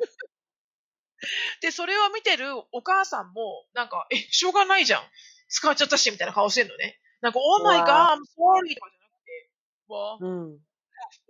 [1.63, 5.03] で、それを見てるお母さんも、なんか、え、しょうがないじゃん。
[5.49, 7.01] 使っちゃったし、みたいな顔してんのね。
[7.21, 8.75] なんか、oh my う god, わ I'm sorry!
[8.75, 9.51] とかじゃなくて、
[9.89, 10.61] well, うん。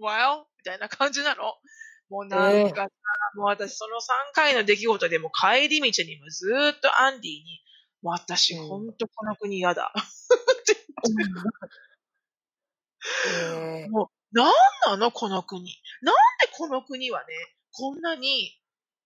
[0.01, 0.47] well?
[0.59, 1.55] みたいな感じなの。
[2.11, 2.91] もうなんかさ、
[3.35, 4.01] もう私その3
[4.35, 7.63] 回の出来事でも帰り道にもずーっとアンディに、
[8.03, 9.93] もう私うんほんとこの国嫌だ。
[13.27, 13.89] ええ。
[13.89, 14.53] もう、なん
[14.87, 15.11] なの？
[15.13, 15.63] この国。
[16.03, 17.27] なんでこの国はね、
[17.73, 18.53] こんなに、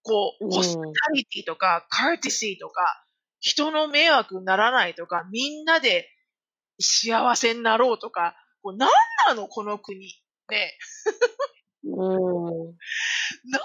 [0.03, 3.05] こう、うんホスピタリティとか、カーティシーとか、
[3.41, 6.09] 人の迷惑にならないとか、みんなで
[6.81, 8.91] 幸せになろうとか、こうなん
[9.29, 10.07] なのこの国？
[10.51, 10.79] ね
[11.85, 11.95] うん。
[13.51, 13.59] な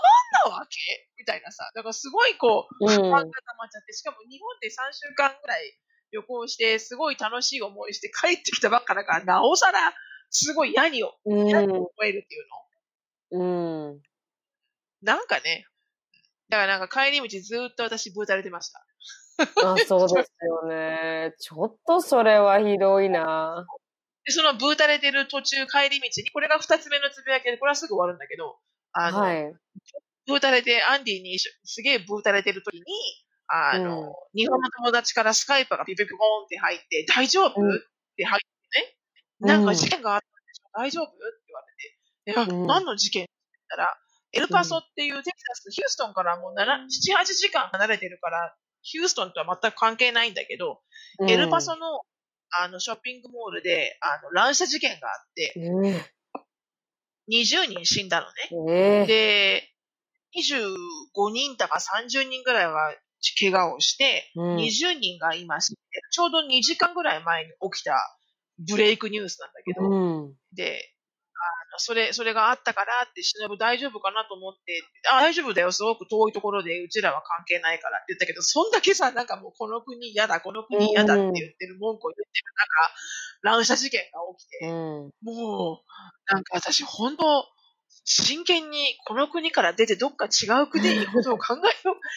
[0.51, 0.79] わけ？
[1.17, 1.71] みたいなさ。
[1.75, 3.21] だからすごいこう、うん不安が溜
[3.59, 5.61] まっちゃって、しかも日本で3週間ぐらい
[6.11, 9.93] 旅行して、すごい楽しい思いして帰ってきたばっかだから、なおさら、
[10.33, 11.47] すごい嫌に、うん。
[11.47, 13.89] 嫌に思えるっていうの？
[13.89, 14.01] うん。
[15.01, 15.65] なんかね、
[16.49, 18.85] だからなんか帰り道ずーっと私ブータれてました。
[19.37, 21.33] あ、そうですよね。
[21.39, 23.65] ちょっとそれはひどいな。
[24.25, 28.57] で、そのブータれてる途中帰り道に、これが二つ目のつぶやきで、これはすぐ終わるんだけど、
[28.93, 29.53] あの、はい。
[30.25, 32.83] ブータれて、アンディにすげえブータれてる時に、
[33.47, 37.79] あの、うん日本の友達からスカイプがピピピコーンって入って、大丈夫、うんっ
[38.15, 38.41] て入っ
[39.43, 40.79] なんか事件があったんでしょ？
[40.79, 41.05] 大丈夫？
[41.05, 41.15] って
[41.47, 41.61] 言わ
[42.35, 42.49] れて。
[42.49, 43.23] いや、うん何の事件？
[43.23, 43.97] って言ったら、
[44.33, 50.81] エルパソっていうテキサス、ヒューストンからもう7 7、8時間離れてるから、ヒューストンとは全く関係ないんだけど、
[51.27, 52.01] エルパソの、
[52.61, 55.85] あの、ショッピングモールで、あの、乱射事件があって、うん。
[55.87, 56.05] え
[57.29, 58.27] 20人死んだの
[58.67, 59.05] ね。
[59.07, 59.69] で、
[60.35, 62.93] 25人だか30人ぐらいは
[63.39, 65.73] 怪我をして、うん20人がいます。
[66.11, 67.95] ちょうど2時間ぐらい前に起きた
[68.69, 70.35] ブレイクニュースなんだけど、うん。
[70.53, 70.93] で、
[71.43, 82.45] あの、それ、それがあったからって、忍大丈夫かなと思って、あ、大丈夫だよ、すごく遠いところで、うちらは関係ないからって言ったけど、そんだけさ、なんかもうこの国嫌だ、この国嫌だって言ってる文句を言ってる
[83.41, 85.11] 中、乱射事件が起きて、うん。
[85.21, 87.45] もう、なんか私、本当
[88.05, 91.99] 真剣にこの国から出てどっか違う国に行くことを考えよう。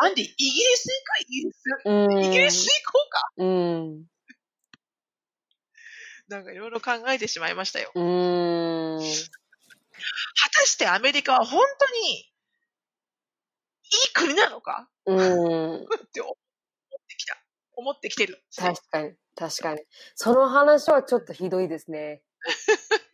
[0.00, 1.62] アンディ、イギリス行くイギリス。
[1.84, 2.24] うん。
[2.24, 3.30] イギリス行こうか。
[3.38, 4.06] うん。
[6.28, 7.90] なんかいろいろ考えてしまいましたよ。
[7.94, 8.98] うん。
[9.00, 12.28] 果たしてアメリカは本当に
[13.84, 14.88] いい国なのか？
[15.06, 15.84] うん。
[15.84, 16.34] って思っ
[17.08, 17.36] てきた。
[17.76, 18.42] 思ってきてる。
[18.56, 19.14] 確かに。
[19.36, 19.80] 確かに。
[20.14, 22.22] その話はちょっとひどいですね。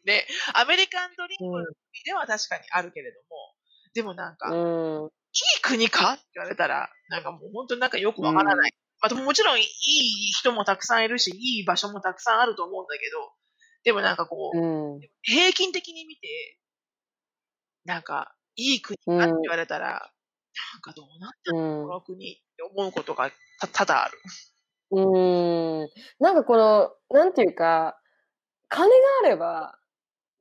[0.04, 1.64] で、 アメリカンドリームうん
[2.04, 3.54] では確かにあるけれども、
[3.94, 5.10] でもなんか、いうん。
[5.58, 6.12] い国か？
[6.14, 8.72] って言われたら、なんかもう本当になんかよくわからない。
[9.04, 9.66] まあ、でももちろんいい
[10.32, 13.32] 人もたくさんいるし、いい場所もたくさんあると思うんだけど、
[13.84, 15.00] でもなんかこう、うん。
[15.20, 16.58] 平均的に見て、
[17.84, 20.10] なんか、いい国かって言われたら、
[20.72, 24.18] なんかどうなったのうんこの国って思うことがた多々ある。
[24.92, 25.88] うん。
[26.18, 28.00] なんかこの、なんていうか、
[28.70, 29.78] 金があれば、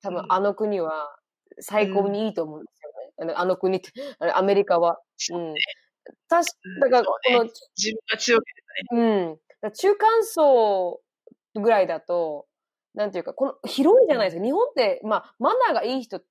[0.01, 1.17] 多分うんあの国は
[1.59, 2.81] 最高にいいと思うんです
[3.19, 3.33] よね。
[3.33, 3.91] あのあの国って、
[4.33, 5.01] アメリカは。
[5.33, 5.53] うん。
[6.27, 7.43] 確うんだから、この、
[7.77, 8.51] 自分が強け
[8.95, 9.31] れうん。
[9.31, 11.01] だから中間層
[11.55, 12.45] ぐらいだと、
[12.95, 14.43] なんていうか、この広いじゃないですか。
[14.43, 16.23] 日本って、まあ、マナーがいい人っ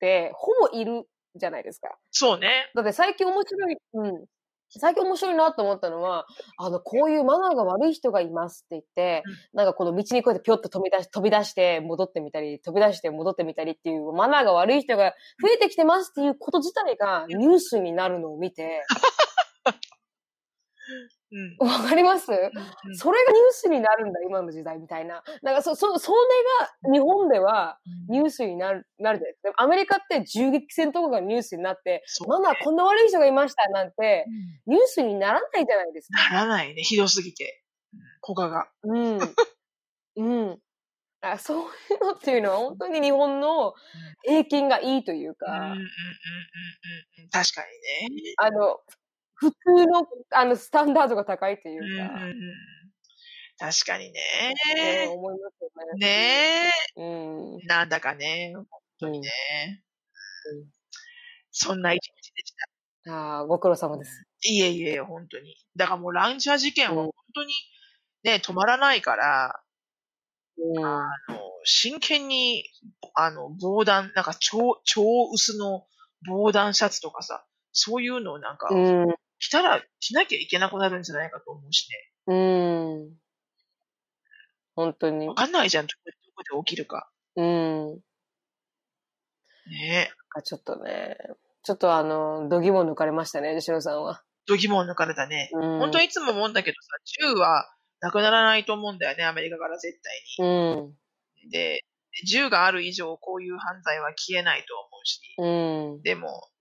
[0.00, 1.96] て、ほぼいるじゃないですか。
[2.10, 2.70] そうね。
[2.74, 4.26] だって最近面白い、うん。
[4.70, 6.26] 最近面白いなと思ったのは、
[6.58, 9.22] あの、こういうマナーが悪い人がいますって言って、
[9.54, 18.82] なんかこの道にこうやってぴょっと飛び出し、飛び出して戻ってみたり、飛び出して戻ってみたりっていうマナーが悪い人が増えてきてますっていうこと自体がニュースになるのを見て、
[21.60, 21.68] うん。
[21.68, 22.32] わかります？
[22.32, 25.22] うんそれがニュースになるんだ、今の時代みたいな。
[25.42, 26.18] なんかそ、そ、それ
[26.88, 29.62] が日本ではニュースになる、なるじゃないですか。
[29.62, 34.24] アメリカって銃撃戦とかがニュースになって、そうマナーこんな悪い人がいましたなんて、
[34.66, 36.34] うんニュースにならないじゃないですか。
[36.34, 36.82] ならないね。
[36.82, 37.62] ひどすぎて。
[38.22, 38.68] 他が。
[38.84, 39.18] うん。
[40.16, 40.58] うん。
[41.20, 41.64] あそうい
[42.00, 43.74] うのっていうのは本当に日本の
[44.22, 45.80] 平均がいいというか、うんうんうんうんうん
[47.24, 47.28] うん。
[47.30, 47.62] 確か
[48.06, 48.34] にね。
[48.36, 48.78] あの、
[49.38, 52.34] 普通の、あの、スタンダードが高いというか、うんうんうん
[53.60, 54.20] 確かにね
[54.76, 55.08] ね。
[55.08, 56.06] 思いますよね。
[56.06, 57.02] ねう
[57.56, 57.60] ん。
[57.60, 57.66] え。
[57.66, 58.52] なんだかね。
[58.54, 58.66] 本
[59.00, 59.30] 当にね。
[61.50, 62.54] そんな一日でし
[63.04, 63.12] た。
[63.12, 64.28] ああ、ご苦労様です。
[64.44, 65.56] いえいえ、本当に。
[65.74, 67.52] だからもう乱射事件はうん本当に
[68.22, 69.60] ね、止まらないから、
[70.58, 70.84] うん。
[70.84, 72.64] あの、真剣に、
[73.14, 75.86] あの、防弾、なんか超、超薄の
[76.26, 79.06] 防弾シャツとかさ、そういうのをなんか、うん。
[79.38, 82.34] 着たら、着なきゃいけなくなるんじゃないかと思うしね。
[82.34, 83.16] うん。
[84.74, 85.34] 本当にわ。
[85.34, 87.10] かんないじゃん、どこでどこで起きるか。
[87.36, 88.00] うん。
[89.70, 91.16] ねあちょっとね、
[91.62, 94.22] ちょっとあの、度肝抜かれましたね、吉野さんは。
[94.46, 95.50] 度肝を抜かれたね。
[95.52, 95.78] うん。
[95.78, 96.88] 本当いつも思うんだけどさ、
[97.20, 97.68] 銃は
[98.00, 99.98] なくならないと思うんだよね、アメリカから絶
[100.38, 100.94] 対うん。
[101.44, 101.50] に。
[101.50, 101.84] で、
[102.26, 105.20] 銃がある以上、こういう犯罪は消えないと思うし。
[105.38, 106.02] うん。
[106.02, 106.57] でも、銃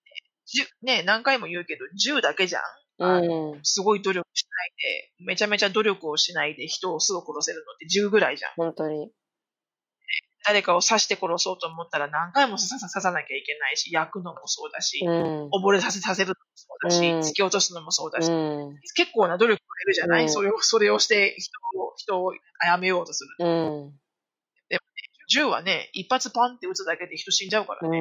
[0.81, 2.63] ね、何回も言うけど、銃だけじゃん。
[2.99, 3.59] うん。
[3.63, 4.71] すごい努力しない
[5.19, 8.51] で、めちゃめちゃ努力をしないで人をすぐ殺せるのって銃ぐらいじゃん。
[8.55, 9.11] 本当に。
[10.45, 15.49] 誰かを刺して殺そうと思ったら何回も刺さ刺さなきゃいけないし、焼くのもそうだし、うん。
[15.49, 18.75] 溺れさせさせるのもそうだし、うん突き落とすのもそうだし、うん。
[18.95, 23.45] 結構な努力がいるじゃない、うんそれを、それをして人を、人を殺めようとする。
[23.45, 23.49] う
[23.89, 23.99] ん。
[25.29, 27.99] 銃はね、一発パンって撃つだけで人死んじゃうからね。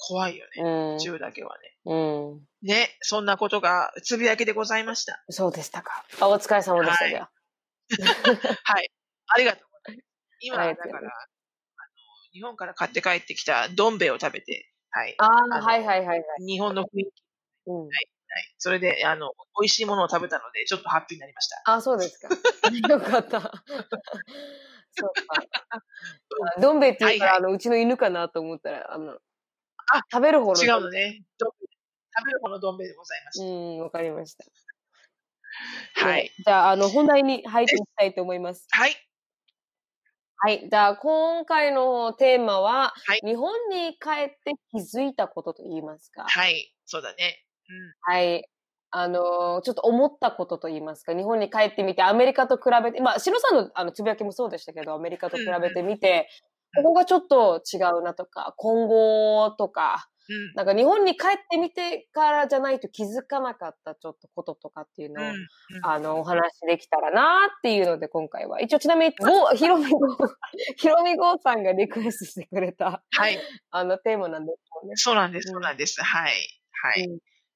[0.00, 0.16] うん。
[0.16, 0.62] 怖いよね。
[0.62, 0.98] うん。
[0.98, 1.76] 銃だけはね。
[1.84, 1.94] う
[2.36, 2.46] ん。
[2.62, 5.22] ね、そんなことがつぶやきでございました。
[5.28, 6.04] そうでしたか。
[6.20, 7.30] あ、お疲れ様でした、はいじゃあ。
[8.64, 8.90] はい。
[9.28, 10.06] ありがとうございます。
[10.40, 11.08] 今、あだから、あの、
[12.32, 15.14] 日本から買って帰ってきたどん兵衛を食べて、はい。
[15.18, 16.24] ああ、はいはいはいはい。
[16.44, 17.22] 日本の雰囲気
[17.66, 17.86] うん。
[17.86, 18.08] はい。
[18.58, 21.62] それで、あの、美味しいものを食べたので、ちょっとハッピーになりました。
[21.64, 22.28] あ、そうですか。
[22.88, 23.40] よかった。
[24.92, 25.42] そうか。
[26.56, 29.18] あどん兵衛って言うから、はいあの、うちの犬かなと思ったら、あの、
[29.92, 30.62] あ食べる方の。
[30.62, 31.22] 違うのね。
[31.38, 33.42] 食べる方のどん兵衛でございます。
[33.42, 34.44] うん、わかりました。
[35.94, 36.30] はいね。。
[36.44, 38.66] じゃあ、あの、本題に入っていきたいと思います。
[38.70, 38.96] はい。
[40.38, 40.68] はい。
[40.70, 46.24] じゃあ、今回のテーマは、はい日本に帰って気づいたことと言いますか。
[46.26, 46.74] はい。
[46.86, 47.44] そうだね。
[47.68, 48.14] うん。
[48.14, 48.44] はい。
[48.92, 60.52] あの、ちょっと思ったことと言いますか、日本に帰ってみて、アメリカと比べて、まあ、シロさんのあのつぶやきもそうでしたけど、アメリカと比べてみて、うんここがちょっと違うなとか、今後とか、うん。
[60.54, 65.30] なんか日本に帰ってみてからじゃないと気づかなかったちょっとこととかっていうのを、うん。
[65.30, 65.36] うん
[65.82, 68.60] あの、お話できたらなっていうので、今回は。
[68.60, 69.12] 一応、ちなみに、
[69.56, 69.98] ひろみご、
[70.76, 73.38] ひろみごさんがリクエストしてくれた、はい。
[73.70, 74.96] あの、テーマなんですよね。
[74.96, 75.48] そうなんです。
[75.48, 76.02] うんそうなんです。
[76.02, 76.32] はい。
[76.72, 77.04] はい。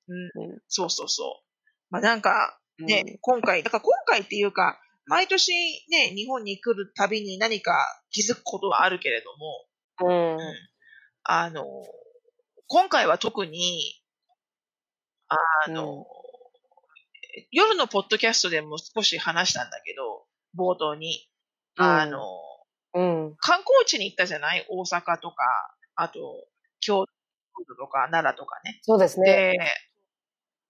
[0.09, 0.43] うん。
[0.43, 1.65] うんそうそうそう。
[1.91, 5.53] まあなんか、うんね、今回、だから今回っていうか、毎年
[5.91, 7.73] ね、日本に来るたびに何か
[8.11, 10.39] 気づくことはあるけれども、うん。
[11.25, 11.65] あの、
[12.69, 14.03] 今回は特に、
[15.29, 16.07] あの、
[17.51, 21.29] 夜のポッドキャストでも少し話したんだけど、冒頭に、
[21.77, 22.21] あの、
[22.95, 23.37] うん。
[23.39, 24.65] 観光地に行ったじゃない？
[24.69, 25.45] 大阪とか、
[25.97, 26.47] あと、
[26.81, 28.79] 京都とか奈良とかね。
[28.83, 29.53] そうですね。
[29.53, 29.59] で、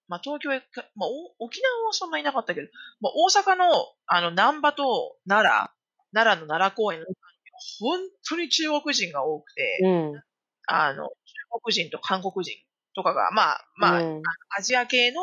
[0.09, 2.69] まあ、東京へか、まあ、お沖縄はそんなになかったけど、
[3.01, 3.65] まあ、大阪の、
[4.07, 5.69] あの、南波と奈良、
[6.13, 7.07] 奈良の奈良公園の、
[7.81, 10.23] 本当に中国人が多くて、うん。
[10.67, 11.11] あの、中
[11.63, 12.55] 国人と韓国人
[12.95, 14.23] とかが、まあ、まあ、うん
[14.57, 15.21] アジア系の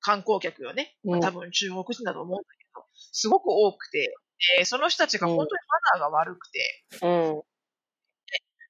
[0.00, 0.96] 観光客よね。
[1.04, 4.14] まあうん多分中国人だと思うんだけど、すごく多くて、
[4.58, 5.48] でその人たちが本当に
[5.92, 7.42] マナーが悪くて、うん。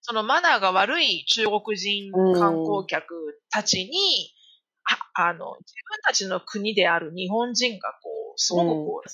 [0.02, 4.32] そのマナーが悪い中国人観光客たちに、
[5.14, 9.10] ああの、自分たちの国である日本人がこう、すごくこう、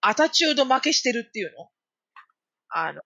[0.00, 1.70] アタチュード負けしてるっていうの？
[2.70, 3.02] あの、や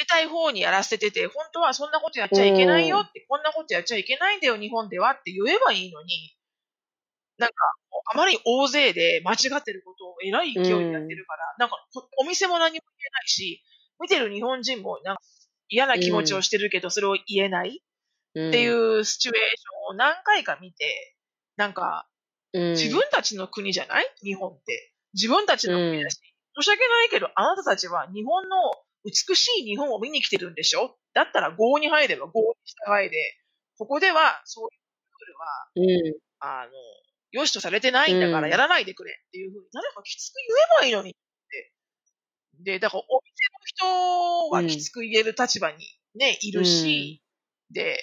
[0.00, 6.36] りたい方にやらせてて、本当はそんなことやっちゃいけないよって、こんなことやっちゃいけないんだよ、日本ではって言えばいいのに、
[7.38, 7.54] なんか、
[8.12, 13.62] あまりに大勢で間違ってることを偉い勢いでやってるから、なんか、こお店も何も言えないし、
[14.00, 15.22] 見てる日本人もなんか
[15.68, 17.82] 嫌な気持ちをしてるけど、それを言えない
[18.34, 18.48] うん。
[18.50, 21.13] っていうシチュエーションを何回か見て、
[21.56, 22.08] なんか、
[22.52, 24.06] うん、自分たちの国じゃない？
[24.22, 24.92] 日本って。
[25.14, 26.18] 自分たちの国だし、
[26.56, 28.56] 申し訳ないけど、あなたたちは日本の
[29.04, 30.96] 美しい日本を見に来てるんでしょ？
[31.14, 33.16] だったら合に入れば合に従えで、
[33.78, 34.70] ここではそういう
[35.76, 36.14] ルールうん。
[36.40, 36.72] は、あの、
[37.32, 38.42] 良しとされてないんだかうん。
[38.42, 41.72] らやらないでくれっていうふうに、誰かきつく言えばいいのにって。
[42.64, 45.78] で、だからお店の人はきつく言える立場に
[46.16, 47.22] ね、いるし、
[47.70, 47.98] で、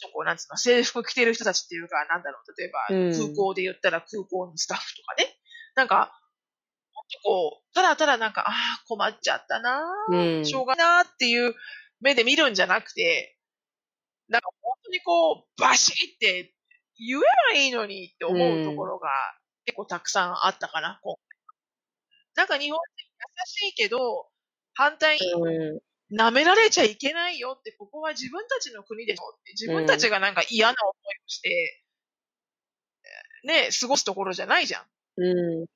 [0.00, 5.36] とこう、なんつうの、制服着てる人たちっていうか、なんだろう、例えば、うん空港で言ったら空港のスタッフとかね。
[5.74, 6.18] なんか、
[6.94, 10.44] もっとこう、ただただなんか、ああ、困っちゃったなうん。
[10.46, 11.54] しょうがないなっていう
[12.00, 13.36] 目で見るんじゃなくて、
[14.28, 16.54] なんか本当にこう、バシって
[16.98, 17.20] 言え
[17.54, 19.08] ばいいのにって思うところが
[19.64, 21.26] 結構たくさんあったかな、今回
[22.36, 23.04] なんか日本人
[23.62, 24.28] 優しいけど、
[24.74, 25.80] 反対にうん。
[26.12, 31.82] 舐められちゃいけないよって、ここは自分たちの国でしょって、自分たちがなんか嫌な思いをして、
[33.44, 34.82] ね、過ごすところじゃないじゃん。
[35.18, 35.66] うん。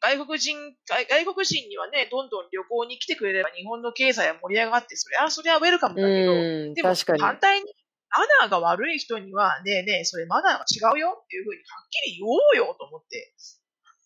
[0.00, 6.36] 外国人、外外国人にはね、どんどん旅行に来てくれれば日本の経済は盛り上がって、それはそれはウェルカムだけど、う
[6.70, 6.74] ん。
[6.74, 6.94] でも。
[7.18, 7.74] 反対に、
[8.10, 13.34] マナーが悪い人には、ねえねえ、それマナーが違うよっていうふうにはっきり言おうよと思って。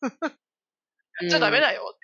[1.23, 2.04] やっちゃダメだよって。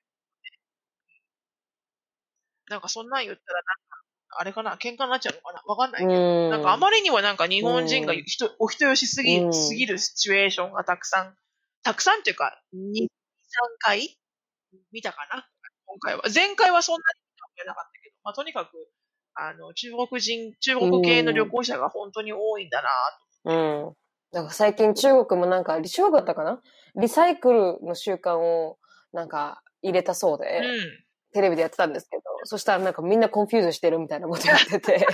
[2.70, 4.00] なんかそんなん言ったら、なんか、
[4.38, 6.12] あれかな、喧嘩になっちゃうのかなわかんないけど。
[6.12, 6.50] うん。
[6.50, 11.37] なんかあまりにもなんか日本人がうん人お人よしすぎ,、うんすぎるシチュエーションがたくさん、
[11.83, 13.09] たくさんっていうか、2、3
[13.80, 14.16] 回
[14.92, 15.48] 見たかな
[15.87, 16.22] 今回は。
[16.33, 17.20] 前回はそんなに
[17.59, 18.88] 見なかったけど、まあとにかく、
[19.35, 22.83] あの、中国人、中国系の旅行者が本当に多いんだ
[23.44, 23.94] なうん。
[24.33, 26.62] なんか最近中国もなんか、中国だったかな？
[26.94, 28.78] リサイクルの習慣を
[29.12, 30.44] なんか入れたそうと。
[30.44, 31.05] で、うん。
[31.33, 35.07] テレビでやってたんですけど、そしたらなんかみんな confuse してるみたいなことやってて、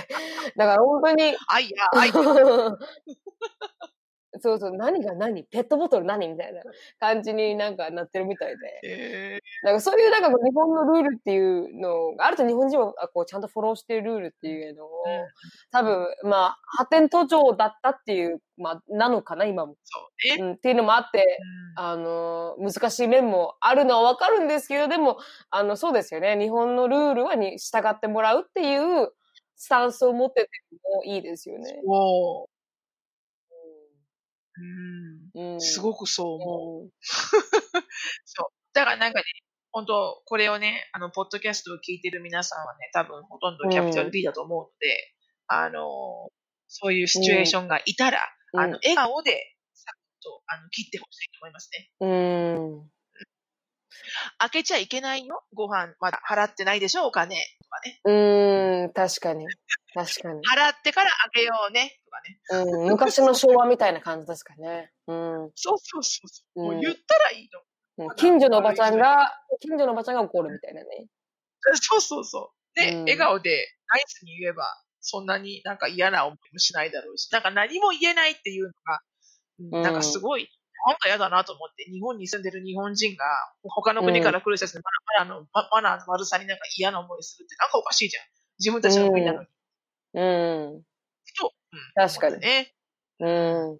[0.55, 2.13] だから本当に、あいや、あいや。
[4.39, 5.43] そうそう、何が何？
[5.43, 6.27] ペットボトル何？
[6.27, 6.61] みたいな
[6.99, 8.57] 感じになんかなってるみたいで。
[8.83, 15.27] えなんかそういうなんか日本のルールっていうのがあると日本人はあこうちゃんとフォローしてるルールっていうのを、うん
[15.71, 19.75] 多分、まあ、発展途上だったっていう、まあ、なのかな、今も。
[19.83, 19.99] そ
[20.37, 20.43] うね。
[20.43, 21.39] うん、っていうのもあって、
[21.75, 25.17] あの、難しい面もあるのはわかるんですけど、でも、
[25.49, 26.37] あの、そうですよね。
[26.39, 29.11] 日本のルールはに従ってもらうっていう
[29.55, 30.49] スタンスを持ってて
[30.95, 31.81] もいいですよね。
[31.85, 32.47] も
[35.35, 35.53] うん。
[35.53, 35.61] うん。
[35.61, 36.83] すごくそう思う。
[36.83, 36.91] うん。
[38.25, 38.49] そう。
[38.73, 39.25] だからなんかね、
[39.71, 45.13] 本当これをね、あの、ポッドキャストを聞いてる皆さんはね、多分ほとんどキャピタル B だと思うので、
[45.47, 46.29] あの、
[46.67, 48.19] そういうシチュエーションがいたら、
[48.53, 51.91] うんあの、笑顔で、さっと、あの、切ってほしいと思いますね。
[51.99, 52.91] うん。
[54.39, 55.43] 開けちゃいけないよ。
[55.53, 57.35] ご飯、まだ払ってないでしょ、お金。
[57.67, 58.01] とかね。
[58.05, 59.45] うん、確かに。
[59.93, 60.41] 確かに。
[60.47, 61.99] 払ってから開けようね。
[62.05, 62.73] とかね。
[62.81, 64.91] うん、昔の昭和みたいな感じですかね。
[65.07, 65.51] うん。
[65.55, 66.61] そうそうそうそう。
[66.61, 67.59] うんもう言ったらいいと。
[67.59, 67.67] うん
[68.15, 71.07] 近所のおばちゃんが、近所のおばちゃんが怒るみたいなね。
[71.73, 72.79] そうそうそう。
[72.79, 74.65] で、うん笑顔で、ナイスに言えば、
[75.01, 78.71] そんなになんか嫌な思いもしないだろうし、なんか何も言えないっていうの
[79.79, 80.47] が、なんかすごい、
[80.85, 83.25] なんか嫌だなと思って、日本に住んでる日本人が、
[83.63, 84.81] 他の国から来る人たちの
[85.17, 88.23] マナーの、ママナーの悪さになんか嫌な思いするって、なんかおかしいじゃん。
[88.59, 89.47] 自分たちの国なのに。
[90.13, 90.83] うん。
[91.39, 91.79] と、うん。
[91.95, 92.73] 確かにね。
[93.19, 93.29] う
[93.75, 93.79] ん。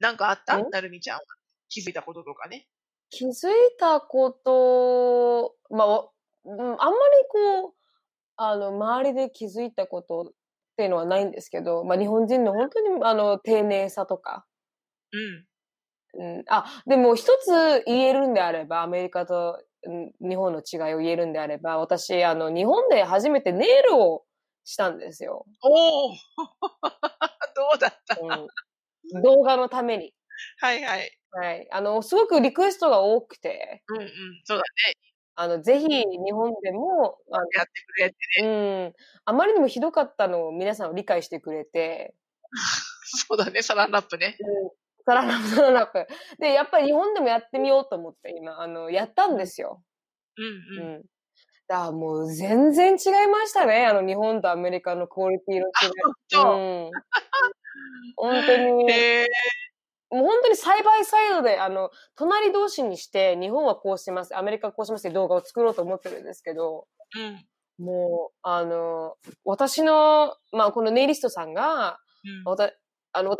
[0.00, 0.58] なんかあった？
[0.58, 1.22] んなるみちゃんは？
[1.68, 2.66] 気づいたこととかね。
[3.10, 6.12] 気づいたこと、まあ、お
[6.44, 6.94] うんあんまり
[7.30, 7.74] こう、
[8.36, 10.32] あの、周りで気づいたことっ
[10.76, 14.46] ていうのはないんですけど、まあ、日本人の本当に、あの、丁寧さとか、
[15.12, 15.46] うん。
[16.14, 24.24] うん、あ、でも一つ言えるんであれば、アメリカとうん日本の違いを言えるんであれば、私、あの、日本で初めてネイルを
[24.64, 25.44] したんですよ。
[25.62, 26.10] おお
[27.56, 28.16] どうだった？
[28.20, 30.14] うん、動画のために。
[30.60, 31.12] はいはい。
[31.32, 31.68] はい。
[31.72, 34.08] あの、すごくリクエストが多くて、うんうん。
[34.44, 34.66] そうだね。
[35.36, 38.16] あの、ぜひ日本でも、あやってくれって。
[38.42, 38.48] の
[38.86, 38.94] うん、
[39.26, 42.14] あまりにもひどかったのを皆さん理解してくれて、
[43.28, 44.36] そうだね、サランラップね。
[45.06, 46.06] サランラップ、サランラップ。
[46.40, 49.82] で、やっぱり日本でもやってみようと思って、今、あの、やったんですよ。
[50.36, 50.98] うんううん。
[50.98, 51.02] ん。
[51.68, 53.86] だもう全然違いましたね。
[53.86, 55.72] あの日本とアメリカのクオリティの違い。
[56.28, 56.56] そう。
[56.56, 56.90] うん。
[58.16, 59.26] 本当に、へえ。
[60.10, 66.86] もう本当にサイバイサイドで、あの、隣同士にして、日本はこうします、アメリカはこうしますって動画を作ろうと思ってるんですけど、
[67.16, 67.84] うん。
[67.84, 71.98] もう、あの、私の、まあ、このネイリストさんが、
[72.46, 72.56] うん。
[73.12, 73.36] あの、わ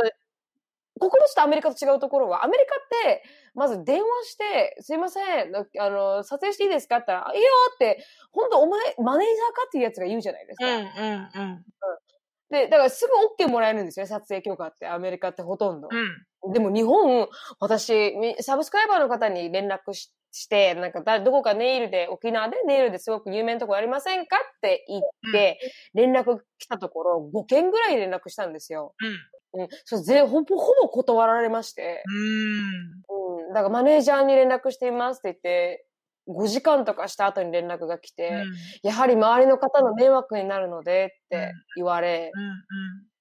[1.26, 3.22] たここのちょっとアメリカと違うところは、アメリカって、
[3.54, 10.66] まず電話して、すいません、あの、撮影していいですかって言ったら、いいよって、本当お前、マネージャーかっていうやつが言うじゃないですか。
[10.66, 11.64] うんうんうん。
[12.50, 15.88] で、だからすぐ OK もらえるんですよね、撮影許可って、アメリカってほとんど。
[15.90, 16.52] うん。
[16.52, 25.00] でも日本、私、みサブスクライバーの方に連絡しして、なんかだ、どこかネイルで、沖縄でネイルですごく有名なところありませんかって言っ
[25.32, 25.58] て、
[25.94, 28.94] 連絡来たところ、5件ぐらい連絡したんですよ。
[29.56, 29.62] うん。
[29.62, 29.68] うん。
[29.84, 32.02] それ全、ほぼ、ほぼ断られまして。
[32.06, 33.46] うん。
[33.48, 33.54] うん。
[33.54, 35.86] だからマネージャーに連絡していますって言って、
[36.28, 38.42] 5時間とかした後に連絡が来て、
[38.82, 42.30] やはり周りの方の迷惑になるのでって言われ、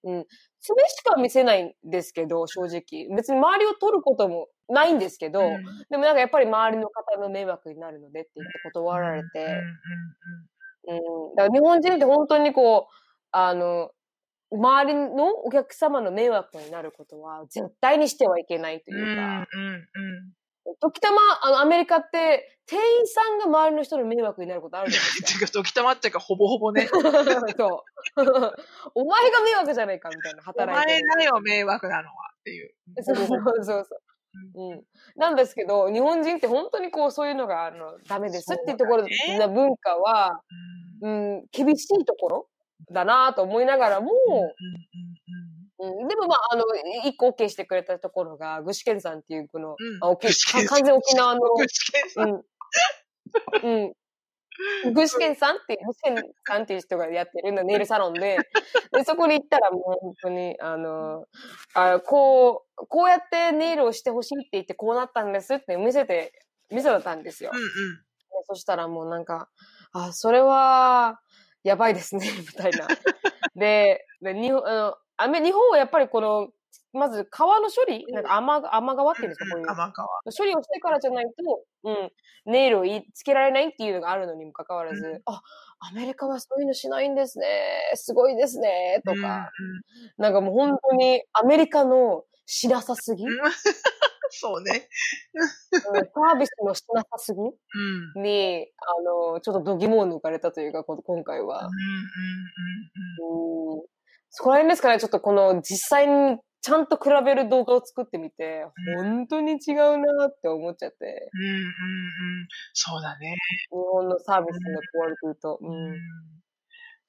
[0.03, 0.25] うん。
[0.61, 3.07] 爪しか見せないんですけど、正直。
[3.15, 5.63] 別に周りを取ることもないんですけど、うん。
[5.89, 9.45] でもなんかやっぱり周りの方の迷惑になるのでって言って断られて、
[10.87, 10.97] うん。
[11.29, 11.35] うん。
[11.35, 12.93] だから日本人って本当にこう、
[13.31, 13.91] あの、
[14.55, 18.99] 周りのお客様の迷惑になることは絶対にしてはいけないとうん。
[18.99, 19.65] いうか、うん。
[19.67, 19.85] うん。
[20.81, 26.87] 時たま、あの、アメリカって、店員さんが周りの人の迷惑になることあるじゃないです てか、時たまっていうか、ほぼほぼね。
[26.87, 26.97] か。
[27.57, 27.83] そ
[28.17, 28.23] う。
[28.95, 31.07] お前が迷惑じゃないかみたいな、お働いてる。
[31.07, 32.13] 前だよ、迷惑なのは。
[32.39, 32.73] っていう。
[33.01, 33.87] そうそうそうそう。
[34.55, 34.83] うん。
[35.15, 40.41] なんですけど、日本人って本当にこう、そういうのが、あの、ダメですっていうところの文化は、
[41.01, 41.35] うん。
[41.37, 42.47] うん、厳しいところ
[42.91, 44.11] だなと思いながらも、
[45.79, 45.87] うん。
[45.87, 46.01] うん。
[46.01, 46.63] うん、でもまあ、あの、
[47.05, 49.99] 一個 OK してくれたところが、具志堅さんっていう、この、うん。
[49.99, 52.29] 完全沖縄の、具志堅さん。
[52.29, 53.83] うん。
[53.83, 53.93] うん。
[54.93, 58.37] 具志堅さんっていう、具志堅さんっていう人がやってるの ネイルサロンで、
[58.91, 61.25] で、そこに行ったらもう本当に、あの、
[61.73, 66.31] あこう、こうやってネイルをしてほしいって言ってこうなったんですって見せて、
[66.71, 67.51] 見せたんですよ。
[67.53, 67.59] うん。
[67.59, 67.65] うん。
[67.65, 68.03] で
[68.47, 69.49] そしたらもうなんか、
[69.91, 71.19] あ、それは、
[71.65, 72.87] やばいですね、 みたいな。
[73.55, 76.49] で、で日本、あの、アメ、日本はやっぱりこの、
[76.93, 79.69] まず川の処理、なんか甘、甘川っていうんですか、こういう。
[79.69, 80.07] 甘川。
[80.37, 82.11] 処理をしてからじゃないと、うん、
[82.45, 85.41] ネイルをいつけられないっていうのがあるのにもかかわらず、うんあ、
[85.79, 87.47] アメリカはそういうのしないんですね、
[87.95, 89.49] すごいですね、とか、
[90.17, 93.31] なんかもう本当にアメリカのしなさすぎ、うん。
[93.31, 93.51] うんうん。
[94.31, 94.89] そうね。
[96.13, 97.39] サービスのしなさすぎ？
[97.41, 98.23] うん。
[98.23, 101.67] に、あの、ちょっと度肝を抜かれたというか、こ今回は。
[101.67, 101.73] うん。
[101.73, 103.73] うん。
[103.73, 103.79] うん。
[103.79, 103.85] うん
[104.31, 108.65] そこら辺ですかね、ちょっとこの実際にちゃんと比べる動画を作ってみて、
[108.97, 110.97] 本当に違うなって思っちゃって、
[111.33, 111.41] うん。
[111.45, 111.59] うん。
[111.59, 112.47] うん。
[112.73, 113.35] そうだね。
[113.71, 115.59] 日本のサービスのクオリティと。
[115.61, 115.95] うん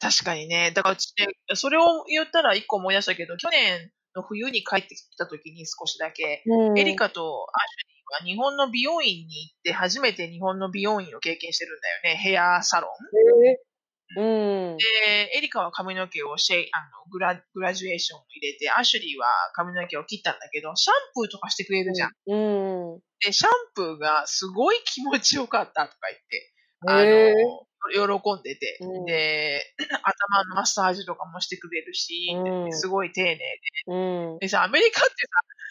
[0.00, 0.72] 確かにね。
[0.74, 12.20] だからうちね、それを言ったら一個思い出したけど、去年の冬に帰ってきた時に少しだけ、うんエリカとアシュリーは日本の美容院に行って初めて日本の美容院を経験してるんだよね。
[12.20, 13.48] ヘアサロン。
[13.48, 13.56] へー
[14.16, 14.76] うん。
[14.76, 14.84] で、
[15.36, 22.10] エリカは髪の毛をシェイ、あの、グラ、グラジュエーションを入れて、アシュリーは髪の毛を切ったんだけど、シャンプーとかしてくれるじゃん。
[22.26, 23.00] うん。
[23.20, 26.52] で、シャンプーがすごい気持ちよかったとか言って、
[26.86, 29.62] あの、喜んでて、うんで、
[30.02, 33.60] 頭のマッサージとかもしてくれるし、うんすごい丁寧で。
[33.86, 34.38] うん。
[34.38, 35.14] でさ、アメリカってさ、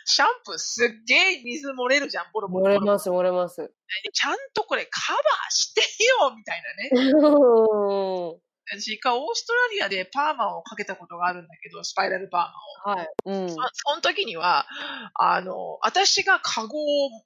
[0.05, 2.65] シャンプーすっげえ水漏れるじゃん、ボロボロ。
[2.65, 3.57] 漏れます、漏れます。
[3.57, 3.67] で
[4.13, 5.81] ちゃんとこれカバーして
[6.21, 7.11] よみたいなね。
[7.13, 12.97] うん私、一回オーストラリアでパーマをかけたことがあるんだけど、スパイラルパーマを。
[12.97, 13.07] はい。
[13.25, 13.49] うん。
[13.49, 14.65] そその時には、
[15.13, 17.21] あの、私がカゴを、も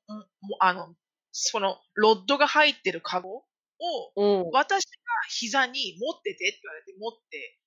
[0.60, 0.94] あの、
[1.32, 3.44] その、ロッドが入ってるカゴ
[3.80, 4.50] を、うん。
[4.52, 4.90] 私が
[5.30, 7.58] 膝に持っててって言われて、持って、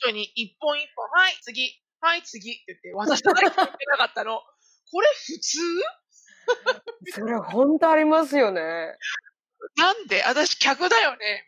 [0.00, 1.70] 人に一本一本、はい、次、
[2.00, 4.40] はい、次って言って、私だけ言ってなかったの。
[4.90, 5.58] これ普通？
[7.12, 8.96] それ本当ありますよね。
[9.76, 10.22] なんで？
[10.22, 11.44] 私客だよね？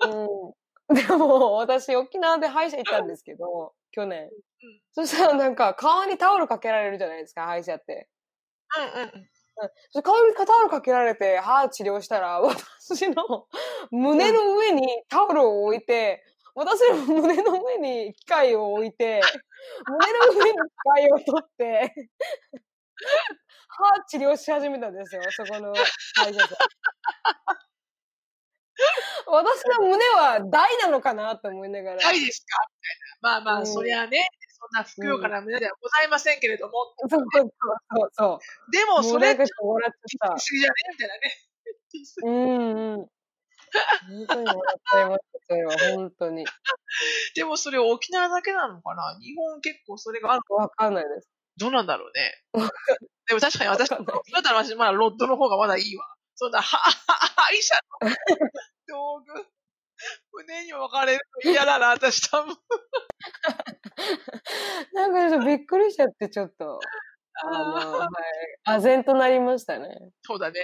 [0.00, 0.16] みたいな。
[0.16, 0.54] うん。
[0.94, 4.30] でも、私、沖縄で歯医者行ったんですけど、去年。
[4.92, 8.08] そしたらなんか、顔にタオルかけられるじゃないですか、歯医者って。
[8.78, 9.30] うんうん。
[9.90, 13.46] そ顔にタオルかけられて歯治療したら、 私の
[13.90, 16.22] 胸の上にタオルを置いて、
[16.54, 19.20] 私の胸の上に機械を置いて、
[19.88, 21.94] 胸の上に機械を取って、
[23.68, 26.58] 歯治療し始めたんですよ、そこの歯医者さん。
[29.28, 31.96] 私の胸は大なのかなと思いながら。
[31.96, 32.58] ないですか？
[33.22, 33.42] みたいな。
[33.44, 34.28] まあまあ、うんそりゃね、
[34.58, 38.70] そんなふくよかな胸ではございませんけれども、そうそうそうそう。
[38.72, 39.44] でもそれって。
[39.44, 39.76] 不思
[40.52, 41.36] 議じゃねみたいなね。
[42.24, 43.06] うんうん。
[43.06, 46.46] 本当に笑っちゃいました、それは、本当に。
[47.34, 49.18] でもそれ沖縄だけなのかな？
[49.20, 51.28] 日本結構それがあるわかんないです。
[51.58, 52.42] どうなんだろうね。
[53.26, 56.04] でも確かに私、だわかんないったら私、まだロッドの方がまだいいわ。
[56.36, 58.10] そんな、は、歯医者の
[58.88, 59.46] 道具、
[60.32, 62.56] 胸に分かれるの嫌だな、私多分。
[64.92, 66.80] なんかちょっとびっくりしちゃって、ちょっと。
[67.44, 68.78] あの、はい。
[68.78, 69.88] 唖然となりましたね。
[70.22, 70.62] そうだね。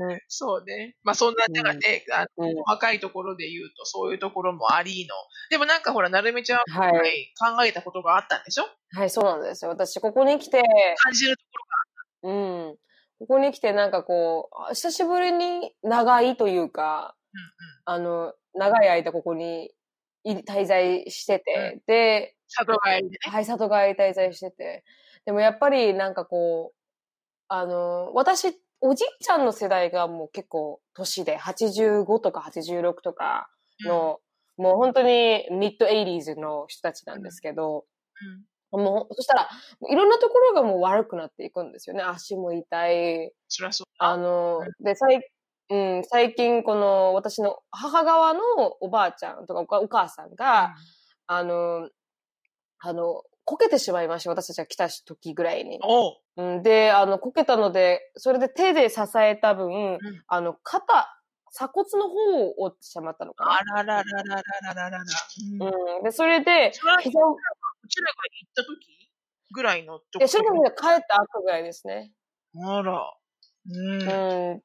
[0.00, 0.96] うん そうね。
[1.02, 5.14] まあそんな、なんかね、あのうん細かいところで言うと、そういうところもありの。
[5.50, 8.68] でもなんかほら、なるみちゃんははい考えたことがあったんでしょ？
[8.94, 9.70] はい、そうなんですよ。
[9.70, 10.62] 私、ここに来て、
[10.96, 11.42] 感じると
[12.22, 12.76] こうん。
[13.18, 17.25] ここに来て、なんかこう、あ久しぶりに長いというか、ろ
[17.84, 19.72] あの、長い間ここに
[20.24, 23.10] い滞在してて、で、里帰り。
[23.30, 24.84] はい、里帰り滞在してて。
[25.24, 26.76] でもやっぱりなんかこう、
[27.48, 33.48] あの、私、おじいちゃんの世代がもう結構年で、85とか86とか
[33.84, 34.20] の、
[34.56, 37.84] もう本当にミッド 80s の人たちなんですけど、
[38.72, 38.80] うん。
[38.80, 38.84] うん。
[38.84, 39.48] もう、そしたら、
[39.90, 42.02] いろんなところがもう悪くなっていくんですよね。
[42.02, 43.32] 足も痛い。
[43.48, 43.86] そりゃそう。
[43.98, 45.22] あの、で、最
[45.68, 48.40] うん、最近この私の母側の
[48.80, 50.74] おばあちゃんとかお母さんが、
[51.26, 51.90] あの、
[52.78, 54.30] あの、こけてしまいました。
[54.30, 55.80] 私たちが来た時ぐらいに。
[55.82, 56.14] おう。
[56.36, 59.98] うん、で、あの、こけたので、それで手で支えた分、ん
[60.28, 61.08] あの、肩、
[61.52, 62.16] 鎖骨の方
[62.48, 64.98] を折ってしまったのかあららららららららら。
[64.98, 65.66] うんな。
[65.96, 66.02] うん。
[66.04, 69.10] で、それで、膝を、うちらが行った時
[69.52, 72.12] ぐらいのとで、それで帰った後ぐらいですね。
[72.62, 73.14] あら。
[73.68, 74.02] うん。
[74.02, 74.62] うん。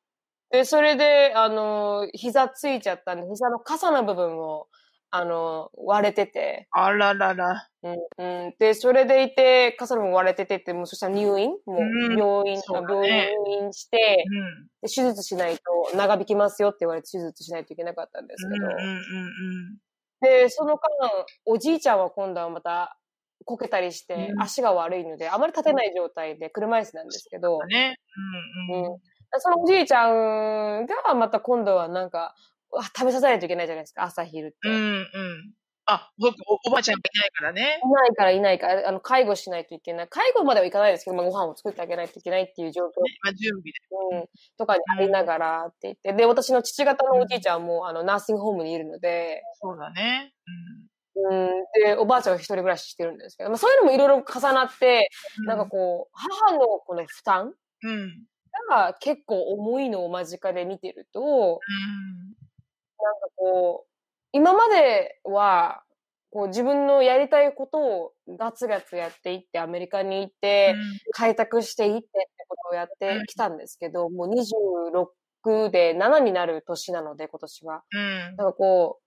[0.52, 4.68] で、それで、あの、膝ついちゃったんで、膝の傘の部分を、
[5.10, 7.68] あの、割れてて、あららら。
[7.84, 8.56] うん、うん。
[8.60, 11.52] で、それでいて、傘の部分割れててって、もうそしたら入院？
[11.66, 14.30] もう病院、そうだね病院入院して、う
[14.66, 14.70] ん。
[14.82, 15.64] で手術しないと
[15.96, 18.98] 長引きますよって言われて手術しないといけなかったんですけど、うんうんう
[19.76, 19.82] ん
[20.22, 22.98] で、その間、おじいちゃんは今度はまた、
[23.46, 27.70] こけたりしてう、ん足が悪いので、あまり立てない状態で車椅子なんですけど、うん。
[27.70, 27.96] ね。
[28.70, 28.94] うんうん。
[28.94, 29.02] うん
[29.40, 32.36] そのおじいちゃんがまた今度はなんか、
[32.74, 34.68] あ食べさせないといけないじゃないですか、朝昼って。
[34.68, 35.54] いうんうん。
[35.86, 37.80] あ、僕お、おばあちゃんがいないからね。
[37.84, 40.08] ないからいないから、あの、介護しないといけない。
[40.08, 42.86] 介護まではいかないですけど、まあ、ご飯を作ってあげないといけないっていう状況、
[43.24, 43.72] まあ、準備で。
[44.20, 44.28] うん、
[44.58, 50.34] とかにありながらって言って、で、私の父方のおじいちゃんも、あの、ナーシングホームにいるので、そうだね。
[51.16, 51.50] うん、
[51.84, 55.10] で、おばあちゃんは一人暮らししてるんですけど、まあ、そういうのもいろいろ重なって、
[55.40, 55.46] うん。
[55.46, 57.54] なんかこう、母のこの負担
[57.84, 58.26] うん。
[58.70, 58.76] うん。
[58.76, 61.60] が結構重いのを間近で見てると、
[63.00, 63.90] なんかこう、
[64.32, 65.84] 今までは、
[66.34, 70.76] こう自分のやりたいことをガツガツやっていって、アメリカに行って、
[71.12, 77.84] 開拓していってってことをやってきたんですけど、もう26で7になる年なので、今年は。
[77.92, 79.04] うんかこう、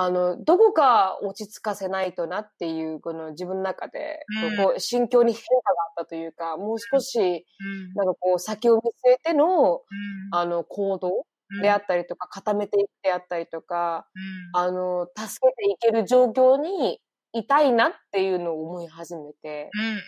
[0.00, 4.56] あの、どこか落ち着かせないとなっていう、この自分の中で、うん。
[4.56, 7.94] こう、心境に変化があったというか、もう少し、うん。
[7.94, 9.82] なんかこう、先を見据えての、うん。
[10.30, 14.06] あの、行動うんであったりとか、固めていくであったりとか、
[14.54, 14.60] うん。
[14.60, 17.00] あの、助けていける状況に
[17.32, 19.98] いたいなっていうのを思い始めて、うんうんうん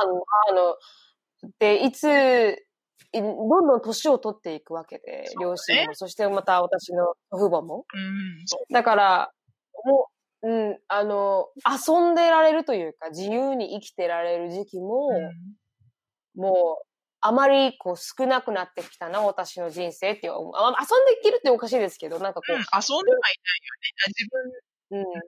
[0.00, 0.76] 母の、母の、
[1.60, 2.56] で、いつ、い
[3.12, 3.20] ど
[3.62, 7.86] んどん年を取っていくわけで、ね両親も、そしてまた私の祖父母も。
[7.94, 9.32] うんだから、
[9.84, 10.08] も
[10.42, 16.86] う、うん、あの、遊んでられるというか、自由に生きてられる時期も、うんもう、
[17.20, 20.34] あまりこう少なくなってきたな、私の人生っていう。
[20.54, 24.02] あ遊んで生きるっておかしいですけど、なんかこうん遊んではいないよね。
[24.06, 25.22] 自分、う、うん、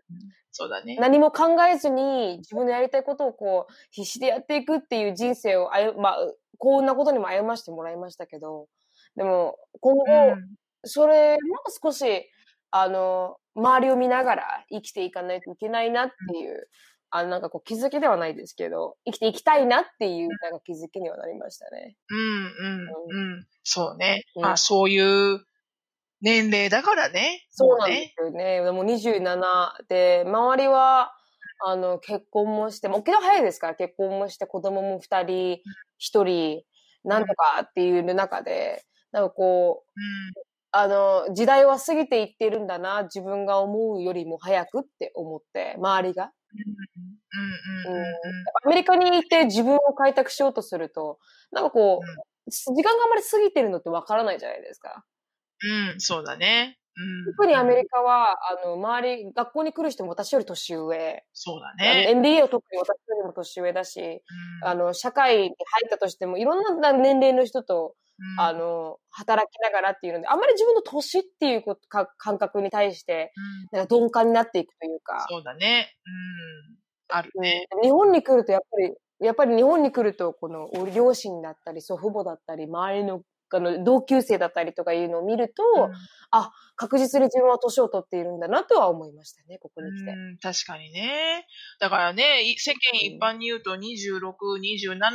[0.53, 0.97] そうだね。
[1.01, 6.17] 何も考えずに自分のやりたいことをこう必死でやっていくっていう人生をあゆ、まあ、
[6.61, 8.69] こんなことにも歩ましてもらいましたけど、
[9.17, 10.55] でも今後、うん
[10.85, 11.39] それも
[11.83, 12.27] 少し、
[12.71, 16.69] あの、周りを見ながら生きていかないといけないなっていう、
[17.11, 21.97] あの、なんかこう気づきではないですけど、生きていきたいなっていう、なんか気づきにはなりましたね。
[22.09, 23.47] うんうんうん。
[23.63, 24.25] そうね。
[24.37, 25.45] うんまあそういう
[26.23, 27.47] 年齢だからね。
[27.51, 28.65] そうなんでもすよね。
[28.65, 31.13] でも27で、周りは、
[31.65, 35.63] あの、結婚もして、もうけど早いですから、結婚もして、子供も2人、
[35.99, 36.65] 1人、
[37.05, 40.45] なんとかっていう中で、なんかこう、う。
[40.73, 46.33] あの、時代は過ぎていってるんだな、自分が思うよりも早くって思って、周りが。
[47.87, 48.07] うんうんうんうん
[48.67, 51.19] アメリカにいて自分を開拓しようとすると、
[51.53, 52.01] なんかこ
[52.49, 55.05] う、時間があまり過ぎてるのってわからないじゃないですか。
[55.65, 55.91] うん。
[55.93, 56.79] うん、そうだね。
[57.01, 57.33] うん。
[57.33, 61.25] 特にアメリカは、あの、周り、学校に来る人も私より年上。
[61.33, 62.11] そうだね。
[62.11, 65.53] MBA を特に私よりも年上だし、うんあの、社会に入
[65.87, 73.33] ったとしても、いろんな年齢の人と、うんあの、働きながらっていうので、あんまり自分の年っていうことか感覚に対して、
[73.73, 75.97] うんなんか鈍感になっていくというか、そうだね。
[76.71, 76.77] うん。
[77.09, 77.67] あるね。
[77.83, 83.23] 日本に来るとやっぱり、やっぱり日本に来ると、この、お両親だったり、祖父母だったり、周りの、
[83.59, 85.91] あの、同級生だったりとかいうのを見ると、
[86.77, 90.11] 確実に自分は年を取っているんだなとは思いましたね、ここに来て。
[90.11, 91.47] うん、確かにね。
[91.81, 95.07] だからね、い世間一般に言うと26、27ってなっ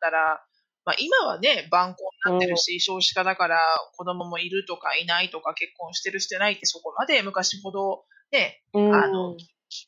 [0.00, 0.42] たら、
[0.84, 3.60] まあ今はね、晩婚になってるし、少子化だから
[3.96, 9.36] 子供もいるとかいないとか結婚してるしてないってそこまで昔ほどね、うんあの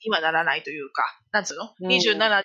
[0.03, 1.03] 今ならないというか、
[1.33, 2.45] なんつうの、うん ?27 で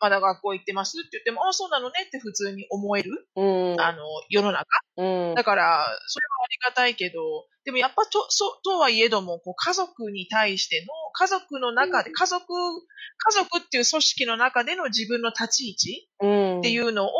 [0.00, 3.42] まだ学校行ってますって言っても、あ、そうなのねって普通に思える、う
[3.76, 3.80] ん。
[3.80, 4.66] あの、世の中。
[4.96, 5.34] うん。
[5.34, 16.58] だから、それはありがたいけど、でもやっぱと、そとはいえども、こう家族に対しての、家族の中で、家族、家族っていう組織の中での自分の立ち位置うん。
[16.60, 17.10] っていうのを、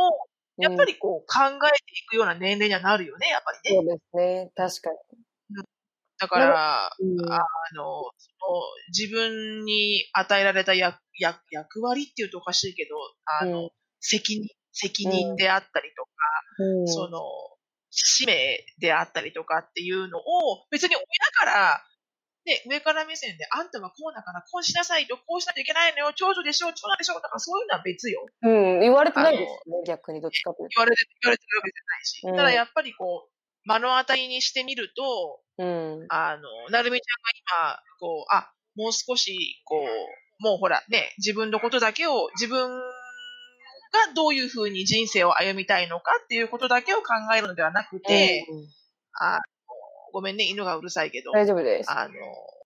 [0.59, 3.77] やっぱりこう考えていくような年齢にはなるよね、やっぱりね。
[3.77, 4.51] そうですね。
[4.55, 4.91] 確か
[6.23, 7.17] だから、に。
[7.19, 7.39] うんあ
[7.75, 8.11] の、
[8.97, 12.97] 自分に与えられた役役役割っていうとおかしいけど、
[13.41, 13.71] あの、うん
[14.05, 16.11] 責任、責任であったりとか、
[16.59, 17.21] うんその、
[17.91, 21.05] 使命であったりとかっていうのを、別に親
[21.39, 21.85] から、
[22.45, 28.27] ね、上から目線で、あんたはこうだから、こうしなさいと、こうしないといけないのよ、長女でしょ、長男でしょ、だからそういうのは別よ。
[28.43, 32.21] うん、言われてないですね、逆にどっちかという言われて、言われてるわけじゃないし。
[32.27, 35.42] うんただやっぱりこう、目の当たりにしてみると、と。
[35.59, 36.07] うん。
[36.09, 42.71] あの、なるみちゃんが今、こう、あ、もう少し、こう、もうほら、ね、自分のことだけを、自分
[43.93, 48.69] がどういうふうに人生を歩みたいのかっていうことだけを考えるのではなくて、うん
[49.15, 49.41] あの
[50.13, 51.91] ごめんね、犬がうるさいけど、大丈夫です。
[51.91, 52.15] あの、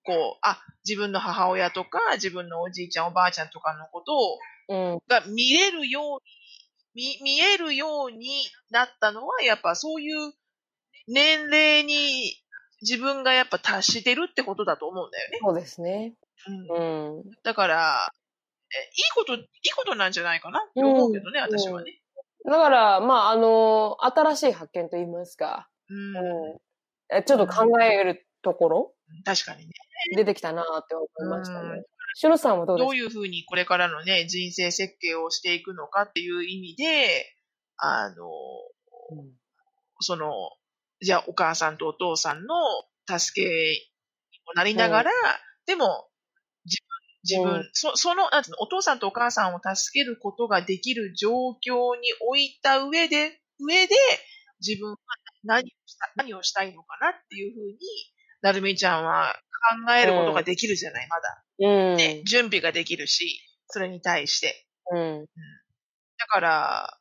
[0.05, 4.99] こう、あ、自分の母親とか、自分のおじいちゃん、おばあちゃんとかのことを、うん。
[5.09, 10.33] が見れるように、見、見えるようになったのは、やっぱそういう
[11.09, 12.35] 年齢に
[12.83, 15.39] 自分がやっぱ達してるってことだと思うんだよね。
[15.43, 16.15] そうですね。
[16.71, 17.25] うんうん。
[17.43, 18.13] だから、
[18.75, 19.43] えいいこと、いい
[19.77, 20.61] ことなんじゃないかな？
[20.61, 22.01] って思うけどね、うん私はね。
[22.45, 26.17] だから、まあ、あの、新しい発見といいますか、うん。
[26.17, 26.59] うん
[27.09, 29.73] えちょっと考えるところ、確かにね。
[30.17, 31.85] 出てきたなって思いましたうんね。
[32.15, 32.87] しのさんはどうですか？
[32.87, 37.25] どういうふうにこれからのね、人生設計をしていくのかっていう意味で、
[37.77, 38.27] あの、
[39.11, 39.31] うん
[40.01, 40.33] その、
[41.01, 42.55] じゃあお母さんとお父さんの
[43.09, 43.77] 助けに
[44.47, 45.11] もなりながら、
[45.67, 46.09] でも、
[46.65, 53.95] 自分、自分、うんそその、なんていうの、お父さんとお母さんを助けることができる状況に置いた上で、上で、
[54.61, 54.97] 自分は
[55.45, 57.79] 何をした、何をしたいのかなっていうふうに、
[58.43, 59.35] なるみちゃんは
[59.87, 61.45] 考えることができるじゃない、まだ。
[61.59, 61.97] うん。
[61.97, 64.67] ね、準備ができるし、それに対して。
[64.93, 65.27] うん。
[66.19, 66.99] だから、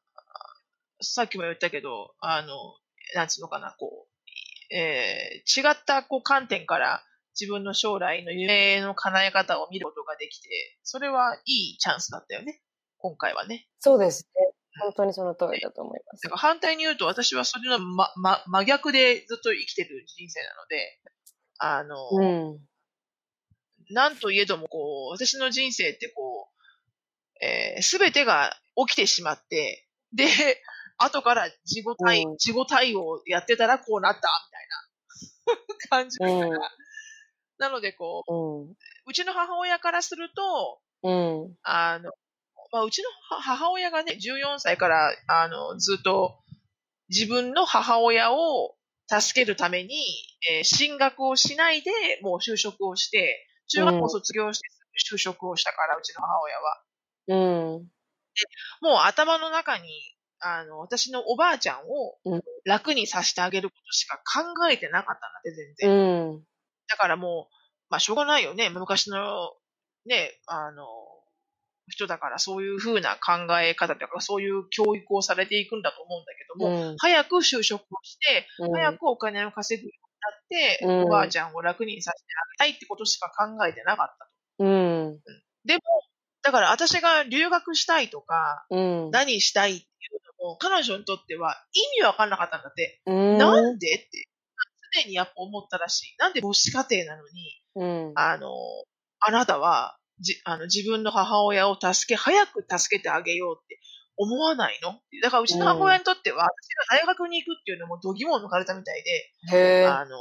[1.02, 2.56] さっきも言ったけど、あの、
[3.14, 7.04] なんつうのかな、こう、えー違ったこう観点から
[7.40, 10.50] 自分の将来の夢の叶え方を見ることができて、
[10.84, 12.62] それはいいチャンスだったよね。
[12.98, 13.68] 今回はね。
[13.80, 14.56] そうですね。
[14.82, 16.30] 本当にその通りだと思いますだ。
[16.30, 21.00] から反対に言うと、私はそれの、ま、ま、真逆でずっと生きてる人生なので、
[21.60, 22.60] あの、うん。
[23.92, 30.26] なんといえども、こう、私の人生ってこう、えすべてが起きてしまって、で、
[30.98, 34.20] 後から自己対、うん自己対応やってたらこうなった、
[35.46, 36.48] みたいな感じだから。
[36.48, 36.60] うん
[37.58, 38.76] なので、こう、うん。
[39.08, 41.10] うちの母親からすると、う
[41.48, 41.56] ん。
[41.64, 42.12] あの、
[42.72, 46.40] まあ、うちの母母親がね、14歳から、あの、ずっと
[47.10, 48.76] 自分の母親を
[49.08, 49.96] 助けるために、
[50.52, 51.92] えー進学をしないで、
[52.22, 54.68] もう就職をして、中学校卒業して
[55.14, 56.84] 就職をしたから、うちの母親は。
[57.28, 57.36] う
[57.80, 57.90] ん。
[58.82, 59.88] もう頭の中に、
[60.46, 65.90] あの、私のおばあちゃんをうん楽にさせてあげることしか考えてなかったんだって、全然。
[65.90, 66.44] うん。
[66.90, 67.54] だからもう、
[67.90, 68.70] まあ、しょうがないよね。
[68.70, 69.54] 昔の、
[70.08, 70.86] ね、あの、
[71.88, 76.98] 人だからそういう風な考え方とか、そういう教育をされていくんだと思うんだけども、うん。
[76.98, 84.26] 早く就職をして、うん早くお金を稼ぐようになって、うんおばあちゃんを楽にさせてあげたいってことしか考えてなかった
[84.58, 84.66] と。
[84.66, 85.20] うん。
[85.66, 85.82] でも、
[86.42, 89.12] だから私が留学したいとか、うん。
[89.12, 89.86] 何したいって
[90.60, 93.02] 彼女にとっては意味わかんなかったんだって。
[93.06, 93.38] うん。
[93.38, 94.28] なんでって、
[95.04, 96.16] 常にやっぱ思ったらしい。
[96.20, 98.14] なんで母子家庭なのに、うん。
[98.16, 98.50] あの、
[99.20, 103.80] あなたは、じ、あの、自分の母親を助け、早く助けてあげようって
[104.16, 105.02] 思わないの？
[105.22, 106.48] だからうちの母親にとっては、私
[106.90, 109.04] が大学に行くっていうのも度肝を抜かれたみたい
[109.50, 109.86] で。
[109.88, 110.16] あの、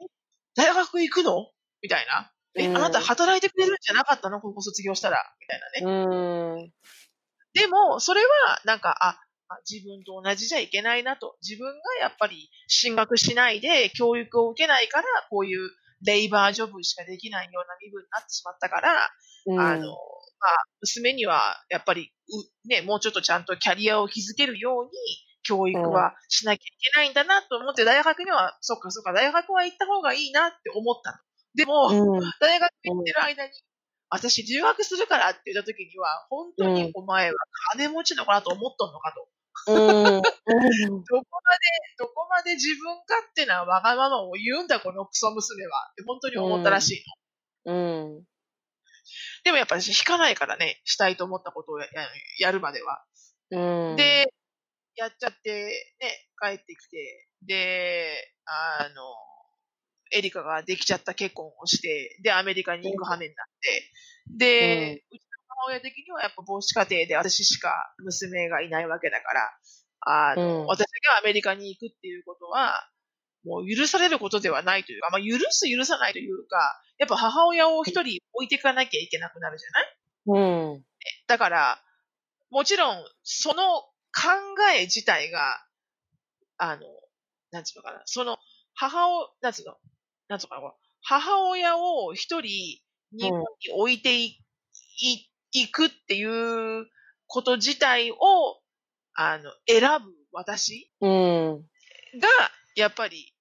[0.00, 0.06] え？
[0.54, 1.50] 大学行くの？
[1.82, 2.32] みたいな。
[2.58, 4.40] え、うんあなた働いてくれるんじゃなかったの？
[4.40, 6.56] 高校卒業したらみたいなね。
[6.60, 6.72] うん。
[7.54, 9.25] でも、それは、なんか、あ、あ
[9.68, 11.36] 自分と同じじゃいけないなと。
[11.42, 15.70] 自分がやっぱり進学しないで教育を受けないから、こういう
[16.04, 19.10] レイバージョブしかできないような身分になってしまったから、
[19.46, 22.12] うんあの、まあ、娘には、やっぱり、
[22.64, 24.90] う、ね、もうちょっとちゃんとキャリアを築けるように、
[25.42, 31.18] 教育はしなきゃいけないんだなと思って、大学には、そっかそっか、大学は行った方がいいなって思ったの。
[31.54, 32.20] でも、うん。
[32.40, 33.52] 大学行ってる間に、
[34.10, 37.36] 私留学するからって言った時には、本当にお前は
[37.72, 39.28] 金持ちの子だと思っとんのかと。
[39.68, 39.74] うん。
[39.74, 41.02] どこまで、
[41.98, 45.88] どこまで自分勝手なわがままを言うんだ、このクソ娘は。
[45.92, 47.04] って本当に思ったらしい
[47.66, 47.74] の。
[47.74, 48.24] うん。
[49.44, 51.86] でもやっぱり引かないからね、したいと思ったことをや
[52.38, 53.04] やるまでは。
[53.50, 53.96] うん。
[53.96, 54.32] で、
[54.96, 59.02] やっちゃって、ね、帰ってきて、で、あの、
[60.12, 63.92] エリカができちゃった結婚をして、で、アメリカに行く羽目になって、
[64.36, 65.16] で、う
[65.56, 69.50] 母親的にはやっぱ母子家庭で私しか娘がいないわけだから、
[70.32, 72.88] あの、うん私がアメリカに行くっていうことは、
[73.44, 80.74] もう許されることではないというか、まあ、許す許さないというか、やっぱ母親を一人置いていかなきゃいけなくなるじゃない？
[80.74, 80.84] うん。
[81.28, 81.82] だから、
[82.50, 83.90] もちろん、その考
[84.76, 85.64] え自体が、
[86.58, 86.82] あの、
[87.52, 88.38] なんつうのかな、その、
[88.74, 89.76] 母を、なんつうの、
[90.28, 92.80] なんつうのかな、母親を一人、
[93.12, 94.42] 日本に置いてい、
[95.02, 95.30] い、
[95.60, 96.86] いくっていう
[97.26, 98.16] こと自体を、
[99.14, 101.62] あの、選ぶ私うん。
[102.20, 102.28] が、
[102.74, 103.34] やっぱり、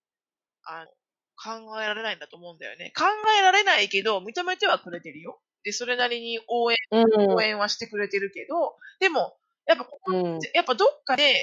[0.63, 0.87] あの、
[1.35, 2.93] 考えられないんだと思うんだよね。
[2.95, 3.03] 考
[3.37, 5.41] えられないけど、認めてはくれてるよ。
[5.63, 7.33] で、それなりに応援うん。
[7.33, 9.37] 応援はしてくれてるけど、でも、
[9.67, 10.39] やっぱここ、うん。
[10.53, 11.35] やっぱどっかで、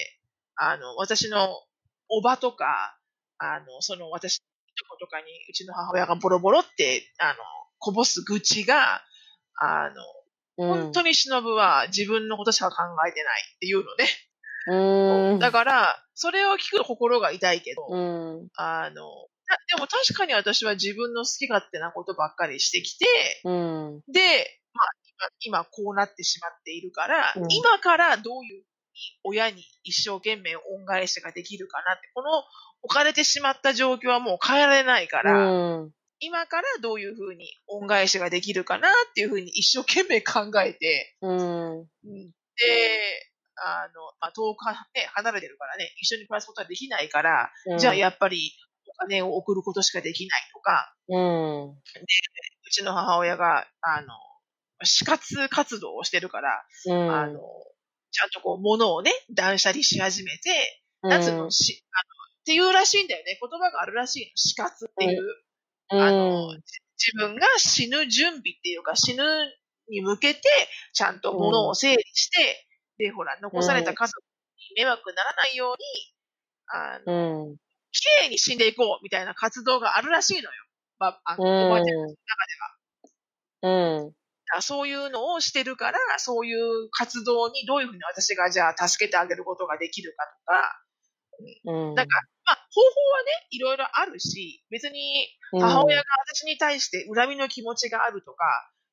[0.57, 1.51] あの、私の
[2.09, 2.99] おばとか、
[3.39, 7.35] あの、その私のいとことかに、うちの母親がボロボロって、あの、
[7.79, 9.03] こぼす愚痴が、
[9.57, 10.03] あの、
[10.57, 12.76] 本当に忍は自分のことしか考
[13.09, 15.32] えてないっていうのね。
[15.32, 15.38] うん。
[15.38, 18.48] だから、それを聞くと心が痛いけど、うん。
[18.57, 23.07] あの、なでも確かに私は自分の好き勝手なことばっかりしてきて、
[23.44, 24.00] うん。
[24.12, 24.88] で、まあ、
[25.40, 28.64] 今、今こうなってしまっているから、うん今からどういう
[29.24, 32.28] 親に一生懸命恩返しができるかなって、この
[32.82, 35.90] 置かれてしまった状況はもう変えられないから、うん。
[36.25, 41.81] 今からどういうふうに恩返しができるかなっていうふうに一生懸命考えて、うん。
[41.81, 41.87] うん
[42.55, 48.53] で、あの、まあ、遠くは、ね、離れてるからね、一緒に暮らすことはできないから、じゃあやっぱり
[48.87, 51.70] お金を送ることしかできないとか、うん。
[51.70, 51.77] う
[52.70, 54.09] ちの母親が、あの、
[54.85, 57.11] 死活活動をしてるから、うん。
[57.11, 57.41] あの、
[58.11, 62.12] ちゃんとこう、物をね、断捨離し始めて、なんつうの、し、あの、
[62.43, 63.39] っていうらしいんだよね。
[63.41, 64.33] 言葉があるらしいの。
[64.37, 65.23] 死活っていう、
[66.01, 66.55] あの、
[66.99, 69.24] 自分が死ぬ準備っていうか、死ぬ
[69.88, 70.40] に向けて、
[70.93, 72.66] ちゃんと物を整理して、
[72.99, 74.22] で、ほら、残された家族
[74.76, 75.84] に迷惑ならないように、
[76.68, 77.05] あの、
[77.51, 77.57] うん。
[77.93, 80.51] 綺麗に死んでいこうみたいな活動があるらしいのよ。
[80.99, 82.16] まあ、あの、おばあちゃんの中
[83.62, 84.07] では。
[84.07, 84.12] うん。
[84.55, 90.84] あそういうのをしてるから、そういう活動にどういうふうに私がじゃあ助けてあげることができるかとか、
[91.64, 91.95] うん。
[91.95, 95.28] だから、まあ、方法はね、いろいろあるし、別に
[95.61, 98.44] 母親が私に対して恨みの気持ちがあるとか、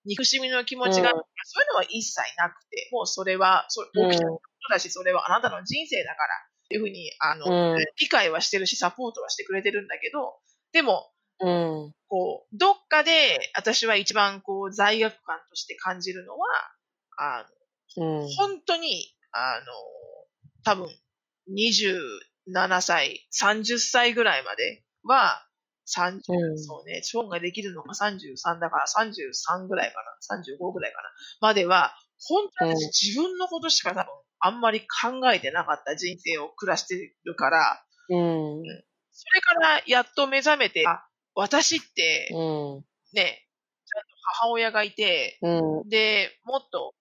[0.05, 6.35] 憎しみの気持ちがあるとか、そういうのは一切なくて、もうそれは、そ起きたことだし、それはあなたの人生だから、
[6.65, 10.39] っていうふうに、あの、うん理解はしてるし、サポートはしてくれてるんだけど、
[10.71, 11.93] でも、うん。
[12.07, 16.47] こう、どっかで私は一番こう、罪悪感として感じるのは、
[17.17, 17.45] あ
[17.97, 18.27] の、うん。
[18.35, 19.65] 本当に、あの、
[20.63, 20.89] 多分、
[22.53, 25.45] 27歳、30歳ぐらいまでは、
[25.87, 29.95] 30、うんそうね、チョンができるのが33だから33ぐらいか
[30.29, 31.09] な、35ぐらいかな、
[31.41, 34.05] までは、本当に私自分のことしか多分、
[34.39, 34.87] あんまり考
[35.31, 38.63] えてなかった人生を暮らしてるから、うん。
[39.11, 42.85] それからやっと目覚めて、あ、私ってうん。
[43.13, 43.47] ね、
[43.85, 44.07] ちゃんと
[44.41, 45.89] 母親がいて、うん。
[45.89, 46.93] で、もっと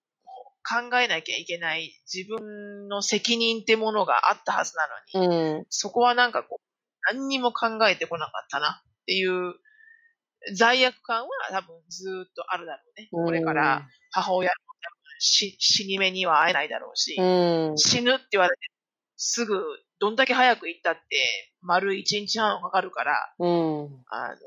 [0.69, 5.67] 考えなきゃいけない自分の責任ってものがあったはずなのに、うん。
[5.71, 9.55] そこはなんかこう、何にも考えてこなかったなっていう
[10.55, 13.09] 罪悪感は多分ずーっとあるだろうね。
[13.11, 14.55] これから母親も
[15.19, 17.79] 死死に目には会えないだろうし、うん。
[17.79, 18.61] 死ぬって言われて
[19.17, 19.63] すぐ
[19.99, 21.01] どんだけ早く行ったって
[21.61, 24.05] 丸一日半かかるから、うん。
[24.11, 24.41] あの、ね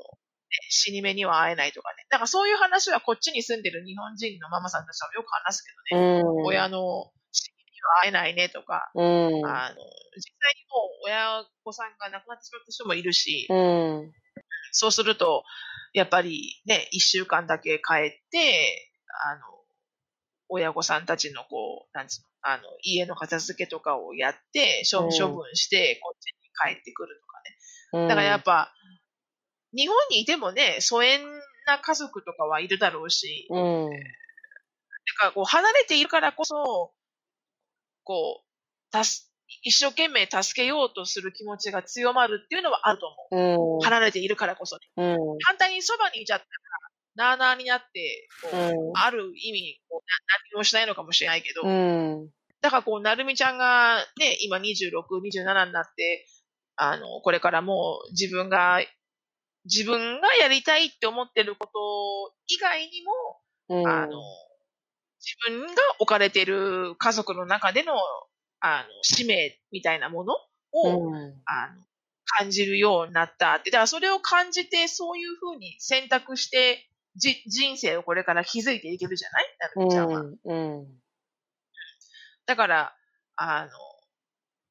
[0.68, 2.06] 死に目には会えないとかね。
[2.10, 6.22] だからそういう話はこっちに住んでる日本人のママさんたちはよく話すけどね。
[6.22, 6.46] うん。
[6.46, 9.04] 親の死に目には会えないねとか、うん。
[9.04, 14.12] あの、実際にもう親子さんが亡くなってしまった人もいるし、うん。
[14.72, 15.44] そうすると、
[15.92, 18.92] やっぱりね、一週間だけ帰って、
[19.26, 19.40] あの、
[20.48, 25.10] 親御さんたちのこう、なんつうの、あの、家の片付けとかをやって、処分
[25.54, 28.02] して、こっちに帰ってくるとかね。
[28.02, 28.08] うん。
[28.08, 28.72] だからやっぱ、
[29.74, 31.20] 日本にいてもね、疎遠
[31.66, 33.90] な家族とかはいるだろうし、うん。
[33.90, 33.96] だ
[35.18, 36.92] からこう離れているからこそ、
[38.04, 43.76] こう、たす、一生懸命助けようとする気持ちが強まるっていうのはあると思う。
[43.76, 43.80] うん。
[43.80, 44.80] 離れているからこそね。
[44.96, 45.38] うん。
[45.44, 46.50] 反対にそばにいちゃったら、
[47.14, 52.30] なあなあになって、こううんある意味こうな、何もしないのかもしれないけど、うん。
[52.60, 56.26] だからこう、なるみちゃんがね、今26、27になって、
[56.76, 58.80] あの、これからもう自分が、
[59.64, 63.12] 自分がやりたいって思ってること以外にも、
[63.68, 63.82] うん。
[63.84, 64.18] あの、
[65.20, 67.94] 自分が置かれている家族の中での、
[68.60, 70.34] あの、使命みたいなもの
[70.72, 71.42] を、うん。
[71.46, 71.82] あの、
[72.40, 73.70] 感じるようになったって。
[73.70, 79.44] だからそれを感じて、そういうふうに選択して、じ、人生をこれから築いていけるじゃない？
[79.60, 80.26] なるみちゃんは。
[80.46, 80.54] う
[80.84, 81.02] ん。
[82.46, 82.96] だから、
[83.36, 83.70] あの、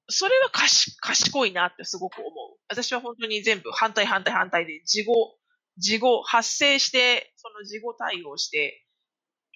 [0.09, 2.50] それは賢いなってすごく思う。
[2.71, 5.35] 私は本当に全部反対反対反対で、事後、
[5.77, 8.85] 事後、発生して、その事後対応して、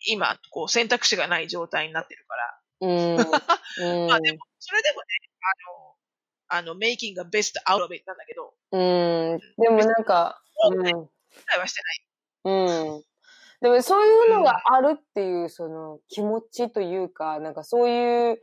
[0.07, 2.59] 今、こう選択肢がない状態になってるから。
[2.81, 3.15] うん。
[4.03, 4.07] うん。
[4.09, 5.05] まあでも、それでもね、
[6.49, 9.39] あの、あの、making a best out of it なんだけど、うん。
[9.57, 10.41] でもなんか、
[10.71, 10.83] うん。
[10.83, 10.91] 理
[11.45, 11.81] 解はして
[12.43, 12.51] う
[12.99, 13.03] ん。
[13.61, 18.41] でもそういうのがあるっていう、その気持ちというか、なんかそういう、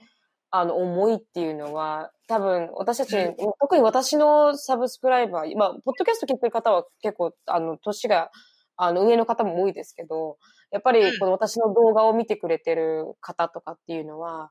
[0.55, 8.31] あの、思いっていうのは、多分私たち、うん特に私のサブスクライバー、今、ポッドキャスト聞いてる方は結構、あの、年が、
[8.77, 10.37] あの、上の方も多いですけど、
[10.71, 14.51] やっぱり、この私の動画を見てくれてる方とかっていうのは。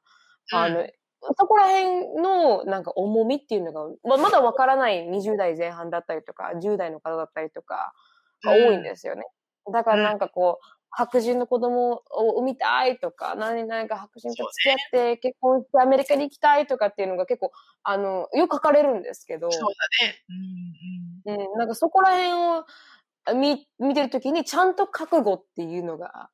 [0.53, 0.85] あの、
[1.37, 7.93] そこら辺のなんか重みっていうのが、ままだわからない20代前半だったりとか、10代の方だったりとか
[8.43, 9.23] が多いんですよね。
[9.71, 17.51] だからなんかこう、白人の子供を産みたいとか、何々か白人と付き合って結婚してアメリカに行きたいとかっていうのが結構、
[17.83, 20.23] あの、よく書かれるんですけど、そうだね。
[21.25, 21.51] うんうん。
[21.51, 22.65] うん、なんかそこら辺を
[23.39, 26.29] 見、見てるときにちゃんと覚悟っていうのが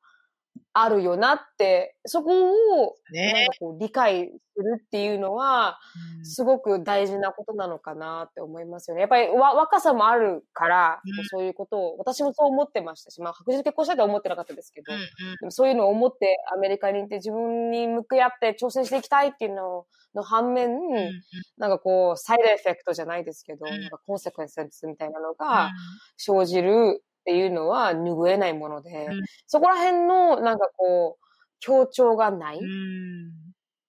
[0.74, 2.52] あるよなって、そこ
[2.84, 5.78] をなんねかこう理解するっていうのは、
[6.20, 6.26] うん。
[6.26, 9.02] すごく大事なことなのかなって思いますよね。
[9.02, 11.26] やっぱりわ若さもあるから、うん。
[11.26, 15.08] そういうことを、私もそう思ってましたし、まあ白人と結婚したいとは思ってなかったですけど、うんうん。
[15.40, 19.86] でもそういうのを思ってアメリカに行って自分に向き合って挑戦していきたいっていうの
[20.16, 21.22] の反面、うんうん。
[21.58, 23.82] なんかこう、サイドエフェクトじゃないですけど、うん。
[23.82, 25.72] なんかコンセクエンスみたいなのが
[26.18, 31.26] 生じるっていうのは拭えないもので、うんそこら辺のなんかこう、
[31.60, 33.32] 協調がない、うん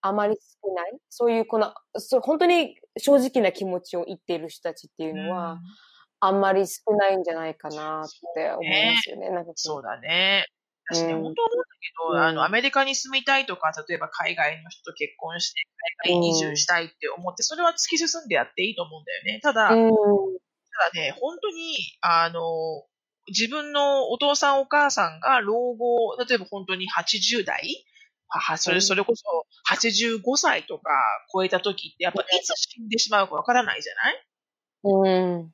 [0.00, 5.58] あまり少ない、そういうこの、そう本当に正直な気持ちを言っている人たちっていうのは、
[6.20, 9.30] あんまり少ないんじゃないかなって思いますよね。
[9.30, 10.46] なんかこそうだね。
[10.90, 15.60] 私ね、うん本当思うんだけど、うんあの、アメリカに住みたいとか、例えば海外の人と結婚して、
[16.04, 19.40] 海外に移住したいって思って、それは突き進んでやっていいと思うんだよね。
[19.42, 19.90] ただ、うん。
[19.90, 22.40] ただね、本当に、あの、
[23.28, 27.84] 自分のお父さんお母さんが老後、例えば本当に80代？
[28.30, 30.90] はそれ、それこそ85歳とか
[31.32, 34.24] 超えた時って、やっぱいつ死んでしまうかわからないじゃない？
[34.84, 35.50] うん。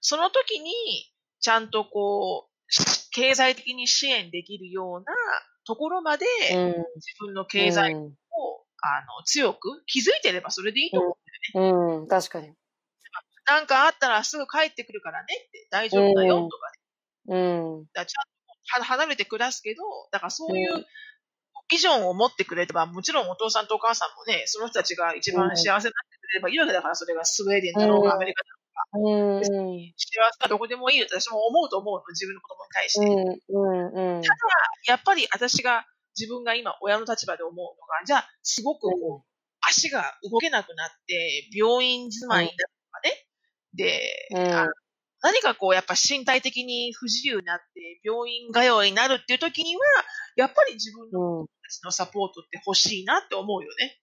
[0.00, 0.72] その時に、
[1.40, 5.04] ちゃんとこう、経済的に支援できるような
[5.66, 6.54] ところまで、自
[7.20, 8.14] 分の経済を、うん、あの
[9.26, 11.18] 強く気づいてればそれでいいと思
[11.54, 11.70] うんだよね。
[11.70, 12.54] うん、うん、確かに。
[13.48, 16.70] なんかあったらすぐ帰ってくるからねって、大丈夫だよとか
[17.28, 17.36] ね。
[17.36, 17.84] うん。
[17.94, 19.82] だちゃんと離れて暮らすけど、
[20.12, 20.86] だからそういう
[21.68, 29.36] ビジョンを持ってくれれば、もちろんお父さんとお母さんもね、その人たちが一番幸せになってくれればいいわけだから、それがスウェーデンだろうが、アメリカだろうが。
[29.36, 31.06] うん、幸せはどこでもいいよ。
[31.08, 33.06] 私も思うと思うの、自分の子供に対して。
[33.06, 34.16] うん。
[34.16, 34.34] うん、ただ、
[34.86, 35.86] やっぱり私が、
[36.18, 39.28] 自分が今親の立場で思うのが、じゃあ、すごくこう、
[39.60, 42.56] 足が動けなくなって、病院住まいだと
[42.90, 43.27] かね、
[43.74, 44.00] で、
[44.34, 44.72] うん、
[45.22, 49.82] 何かこう、やっぱ身体的に不自由になって、病院通いになるっていう時には、
[50.36, 51.46] やっぱり自分の
[51.84, 53.98] のサポートって欲しいなって思うよね。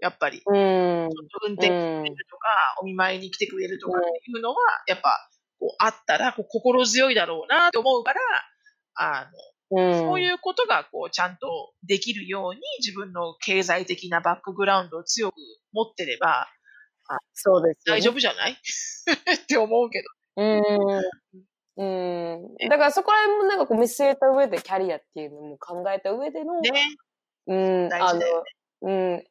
[0.00, 0.42] やっぱり。
[0.46, 1.08] うん。
[1.46, 2.48] 運転してくれるとか、
[2.80, 4.56] お見舞いに来てくれるとかっていうのは、
[4.86, 8.20] やっぱ、こう、あったら、こう、心強いだろうなって思うから、
[8.94, 9.30] あ
[9.70, 15.36] の、そういうことが、こう、ちゃんとできるように、自分の経済的なバックグラウンドを強く
[15.72, 16.48] 持ってれば、
[17.34, 18.52] そうです、ね、大丈夫じゃない？
[19.42, 20.08] って思うけど。
[20.36, 21.02] うん。
[21.76, 21.84] う
[22.64, 22.68] ん。
[22.68, 26.70] だからそこら辺もなんかこう見据えた上でキャリアっていうのも考えた上での、ね。
[27.46, 28.20] うん、あの、
[28.82, 29.24] うん、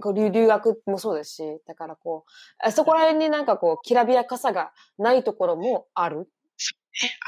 [0.00, 2.24] こう留留学もそうですし、だからこ
[2.66, 6.28] う、そこら辺になんかこう、きらびやかさがないところもある。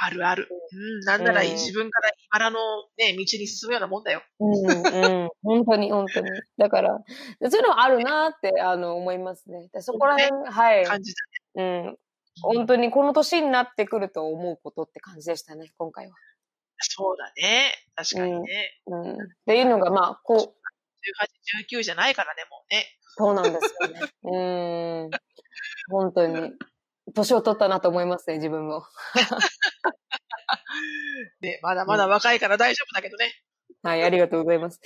[0.00, 0.48] あるある。
[0.72, 2.58] うん、なんなら自分から茨の
[2.96, 4.22] ね、道に進むようなもんだよ。
[4.40, 6.30] うん、うん、 本当に本当に。
[6.56, 6.98] だから、
[7.42, 9.68] そういうのはあるなって、あの、思いますね。
[9.72, 10.84] でそこら辺、ね、はい。
[10.84, 11.64] 感じたね。
[11.86, 11.98] うん。
[12.40, 16.14] 本当にこの年になってくると思うことって感じでしたね、今回は。
[16.78, 17.74] そうだね。
[17.94, 18.80] 確かにね。
[18.86, 19.02] うん。
[19.02, 20.58] うん、っていうのが、まあ、こう。
[21.70, 22.86] 18、19じゃないからね、もうね。
[23.16, 24.00] そうなんですよね。
[24.22, 25.10] うん。
[25.90, 26.52] 本当に。
[27.14, 28.84] 年を取ったなと思いますね、自分も。
[31.40, 33.32] ね、まだまだ若いから大丈夫だけどね。
[33.82, 34.80] はい、ありがとうございます。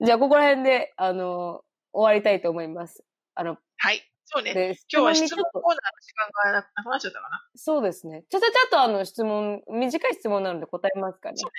[0.00, 3.04] じゃあ、ここら辺で、あの、終わりたいと思います。
[3.34, 4.02] あの、はい。
[4.26, 4.76] そうね。
[4.92, 7.44] 今日は質問コーナーの時間がなくなっちゃったかな。
[7.54, 8.24] そうですね。
[8.28, 11.36] ちゃちゃちゃっとあの質問、短い質問なので答えますかね。
[11.36, 11.52] そうね。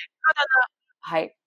[1.00, 1.38] はい。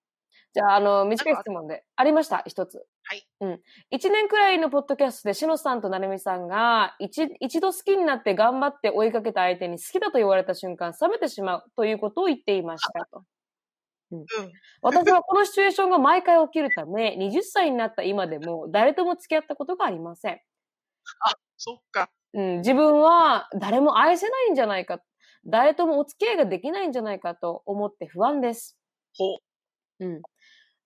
[0.54, 1.84] じゃあ、あの、短い質問で。
[1.94, 2.84] ありました、一つ。
[3.04, 3.24] はい。
[3.40, 3.60] うん。
[3.90, 13.22] 一年くらいのポッドキャストで、しのさんとなるみさんが、一、一度好きになって頑張って追いかけた相手に好きだと言われた瞬間、冷めてしまうということを言っていましたと。
[14.12, 14.24] うん、
[14.82, 20.34] 私はこのシチュエーションが毎回起きるため、20歳になった今でも誰とも付き合ったことがありません。
[20.34, 20.38] あ、
[21.56, 22.10] そっか。
[22.34, 25.00] うん、自分は誰も愛せないんじゃないか、
[25.46, 28.78] 誰ともお付き合いができないんじゃないかと思って不安です。
[29.16, 29.36] ほ
[30.00, 30.06] う。
[30.06, 30.22] うん。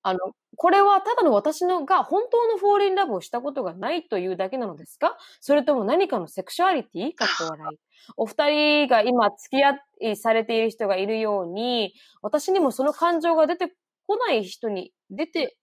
[0.07, 0.19] あの、
[0.57, 5.17] これはただの私のが本当のフォーリンラブをしたことがないというだけなのですか？
[5.41, 7.79] それとも何かのセクシュアリティかっこ笑い。
[8.19, 8.51] お二
[8.85, 13.73] 人が今付き合いされている人がいるように、私にもその感情が出て
[14.07, 15.57] こない人に、出て、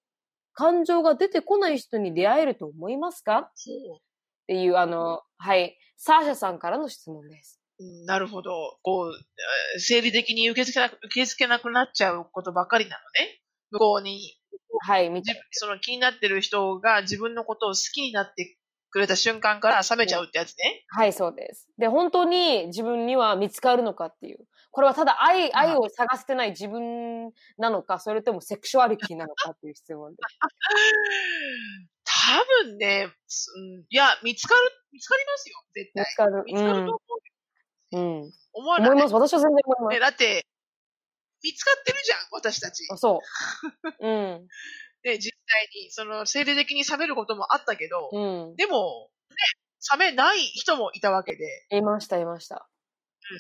[0.54, 3.38] 感情が出てこない人に出会えると思いますか？
[3.38, 3.52] っ
[4.48, 7.62] ていう、あの、はい、サーシャさんからの質問です。
[8.06, 8.78] なるほど。
[8.82, 13.41] こう、生理的に受け付けな受け付けなくなっちゃうことばかりなのね。
[13.72, 14.38] 向こうに、
[14.86, 15.12] はい、
[15.52, 18.58] その気になってる人が自分のことを好きになって
[18.90, 20.84] くれた瞬間から冷めちゃうってやつね。
[20.90, 21.70] はい、そうです。
[21.78, 24.40] で、本当に自分には見つかるのかっていう。
[24.72, 30.18] これはただ愛、愛を探してない自分なのか、それともセクシュアリティなのかっていう質問で。
[32.04, 32.12] 多
[32.66, 33.08] 分ね、
[33.90, 34.62] いや、見つかる、
[34.92, 36.04] 見つかりますよ、絶対。
[36.04, 36.44] 見つかる。
[36.46, 37.00] 見つかると思う。
[37.94, 38.32] うん。
[38.54, 38.90] 思わない？
[38.92, 39.14] 思います。
[39.14, 40.00] 私は全然思います。
[40.00, 40.46] だって、
[41.44, 42.86] 見つかってるじゃん、私たち。
[42.98, 43.22] そ
[43.84, 43.90] う。
[44.00, 44.48] うん。
[45.04, 49.36] で、実際に、その、生理的に冷めることもあったけど、うん、でも、ね、
[49.98, 51.68] 冷めない人もいたわけで。
[51.72, 52.68] いました、いました。
[53.32, 53.40] うん。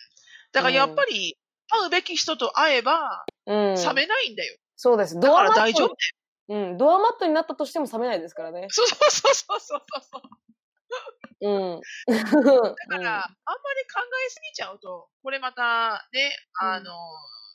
[0.52, 1.38] だからやっぱり、
[1.70, 4.58] 会うべき人と会えば、うん、冷めないんだよ。
[4.76, 5.20] そうです。
[5.20, 5.95] だから大丈夫
[6.49, 8.68] うん、ドアマットになったとしても冷めないですからね。
[8.70, 10.22] そうそうそうそうそうそう。
[11.41, 11.82] うん。
[12.08, 16.93] だから、あんまり考えすぎちゃうと、これまた、ね、あの、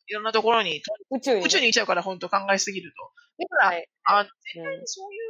[0.08, 3.44] いろんなところに、宇宙に、宇宙に行っちゃうから、本当考えすぎると。
[3.44, 5.20] だから、はい、あの、絶対にそういう、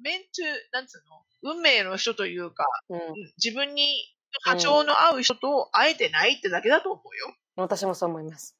[0.00, 0.26] メント
[0.72, 1.02] なんつう
[1.42, 3.00] の、運命の人というか、うん、
[3.42, 3.94] 自分に
[4.42, 7.34] 波長の合う人と会えてないってだけだと思うよ。
[7.56, 8.56] 私もそう思います。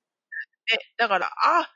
[0.72, 1.70] え、だから、あ、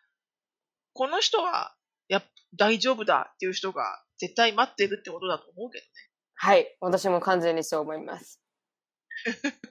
[0.93, 1.75] この人は、
[2.09, 2.23] や、
[2.57, 5.91] 大丈夫だっていう人が絶対待ってるってことだと思うけどね。
[6.35, 6.77] はい。
[6.81, 8.41] 私も完全にそう思います。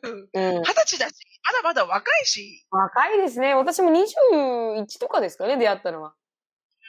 [0.03, 3.53] うん二十歳だし、まだまだ若いし、若いですね。
[3.53, 6.13] 私も21とかですかね、出会ったのは。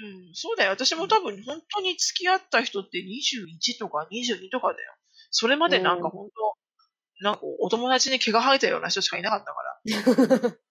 [0.00, 0.70] うん、そうだよ。
[0.70, 4.94] 私も多分本当に付き合った人って21とか22とかだよ。
[5.30, 6.28] それまでなんか本
[7.20, 10.58] 当、なんかお友達に毛が生えたような人しかいなかったから。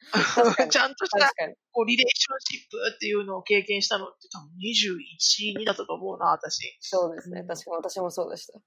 [0.70, 1.30] ちゃんとした。
[1.72, 6.76] こうリレーションシップっていうのを経験したのって多分21、2だったと思うな、私。
[6.80, 7.40] そうですね。
[7.42, 8.58] うん確かに私もそうでした。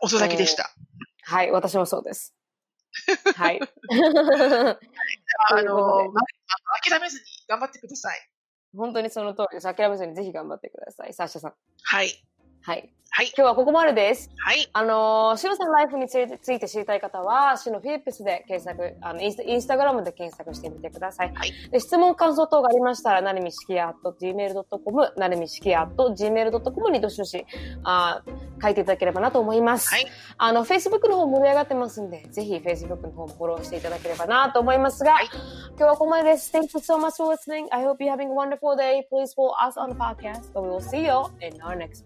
[0.00, 0.74] 遅咲きでした。
[1.28, 2.32] はい、私もそうです。
[3.34, 3.60] はい。
[5.50, 6.20] あの、ま
[6.88, 8.30] 諦めずに頑張ってください。
[8.76, 9.74] 本当にその通りです。
[9.74, 11.12] 諦めずにぜひ頑張ってください。
[11.12, 11.54] サッシャさん。
[11.82, 12.10] はい。
[12.66, 12.90] はい。
[13.10, 13.26] はい。
[13.28, 14.28] 今日はここまでです。
[14.36, 14.68] はい。
[14.72, 21.32] あのー、シノさんライフについてついて知りたい方は、シノフィリップスで検索、あの、インスタインスタグラムで検索してみてください。
[21.32, 27.46] はいで質問、感想等がありましたら、なるみしきや .gmail.com、なるみしきや .gmail.com にどしどし、
[27.84, 29.94] あー書いていただければなと思います。
[29.94, 30.06] はい。
[30.36, 35.28] あの、Facebook の方盛り上がってますんで、ぜひ Facebook の方もフォローしていただければなと思いますが、はい
[35.78, 36.52] 今日はここまでです。
[36.54, 37.66] Thank you so much for listening.
[37.70, 39.06] I hope you're having a wonderful day.
[39.10, 40.52] Please follow us on the podcast.
[40.54, 42.04] We will see you in our next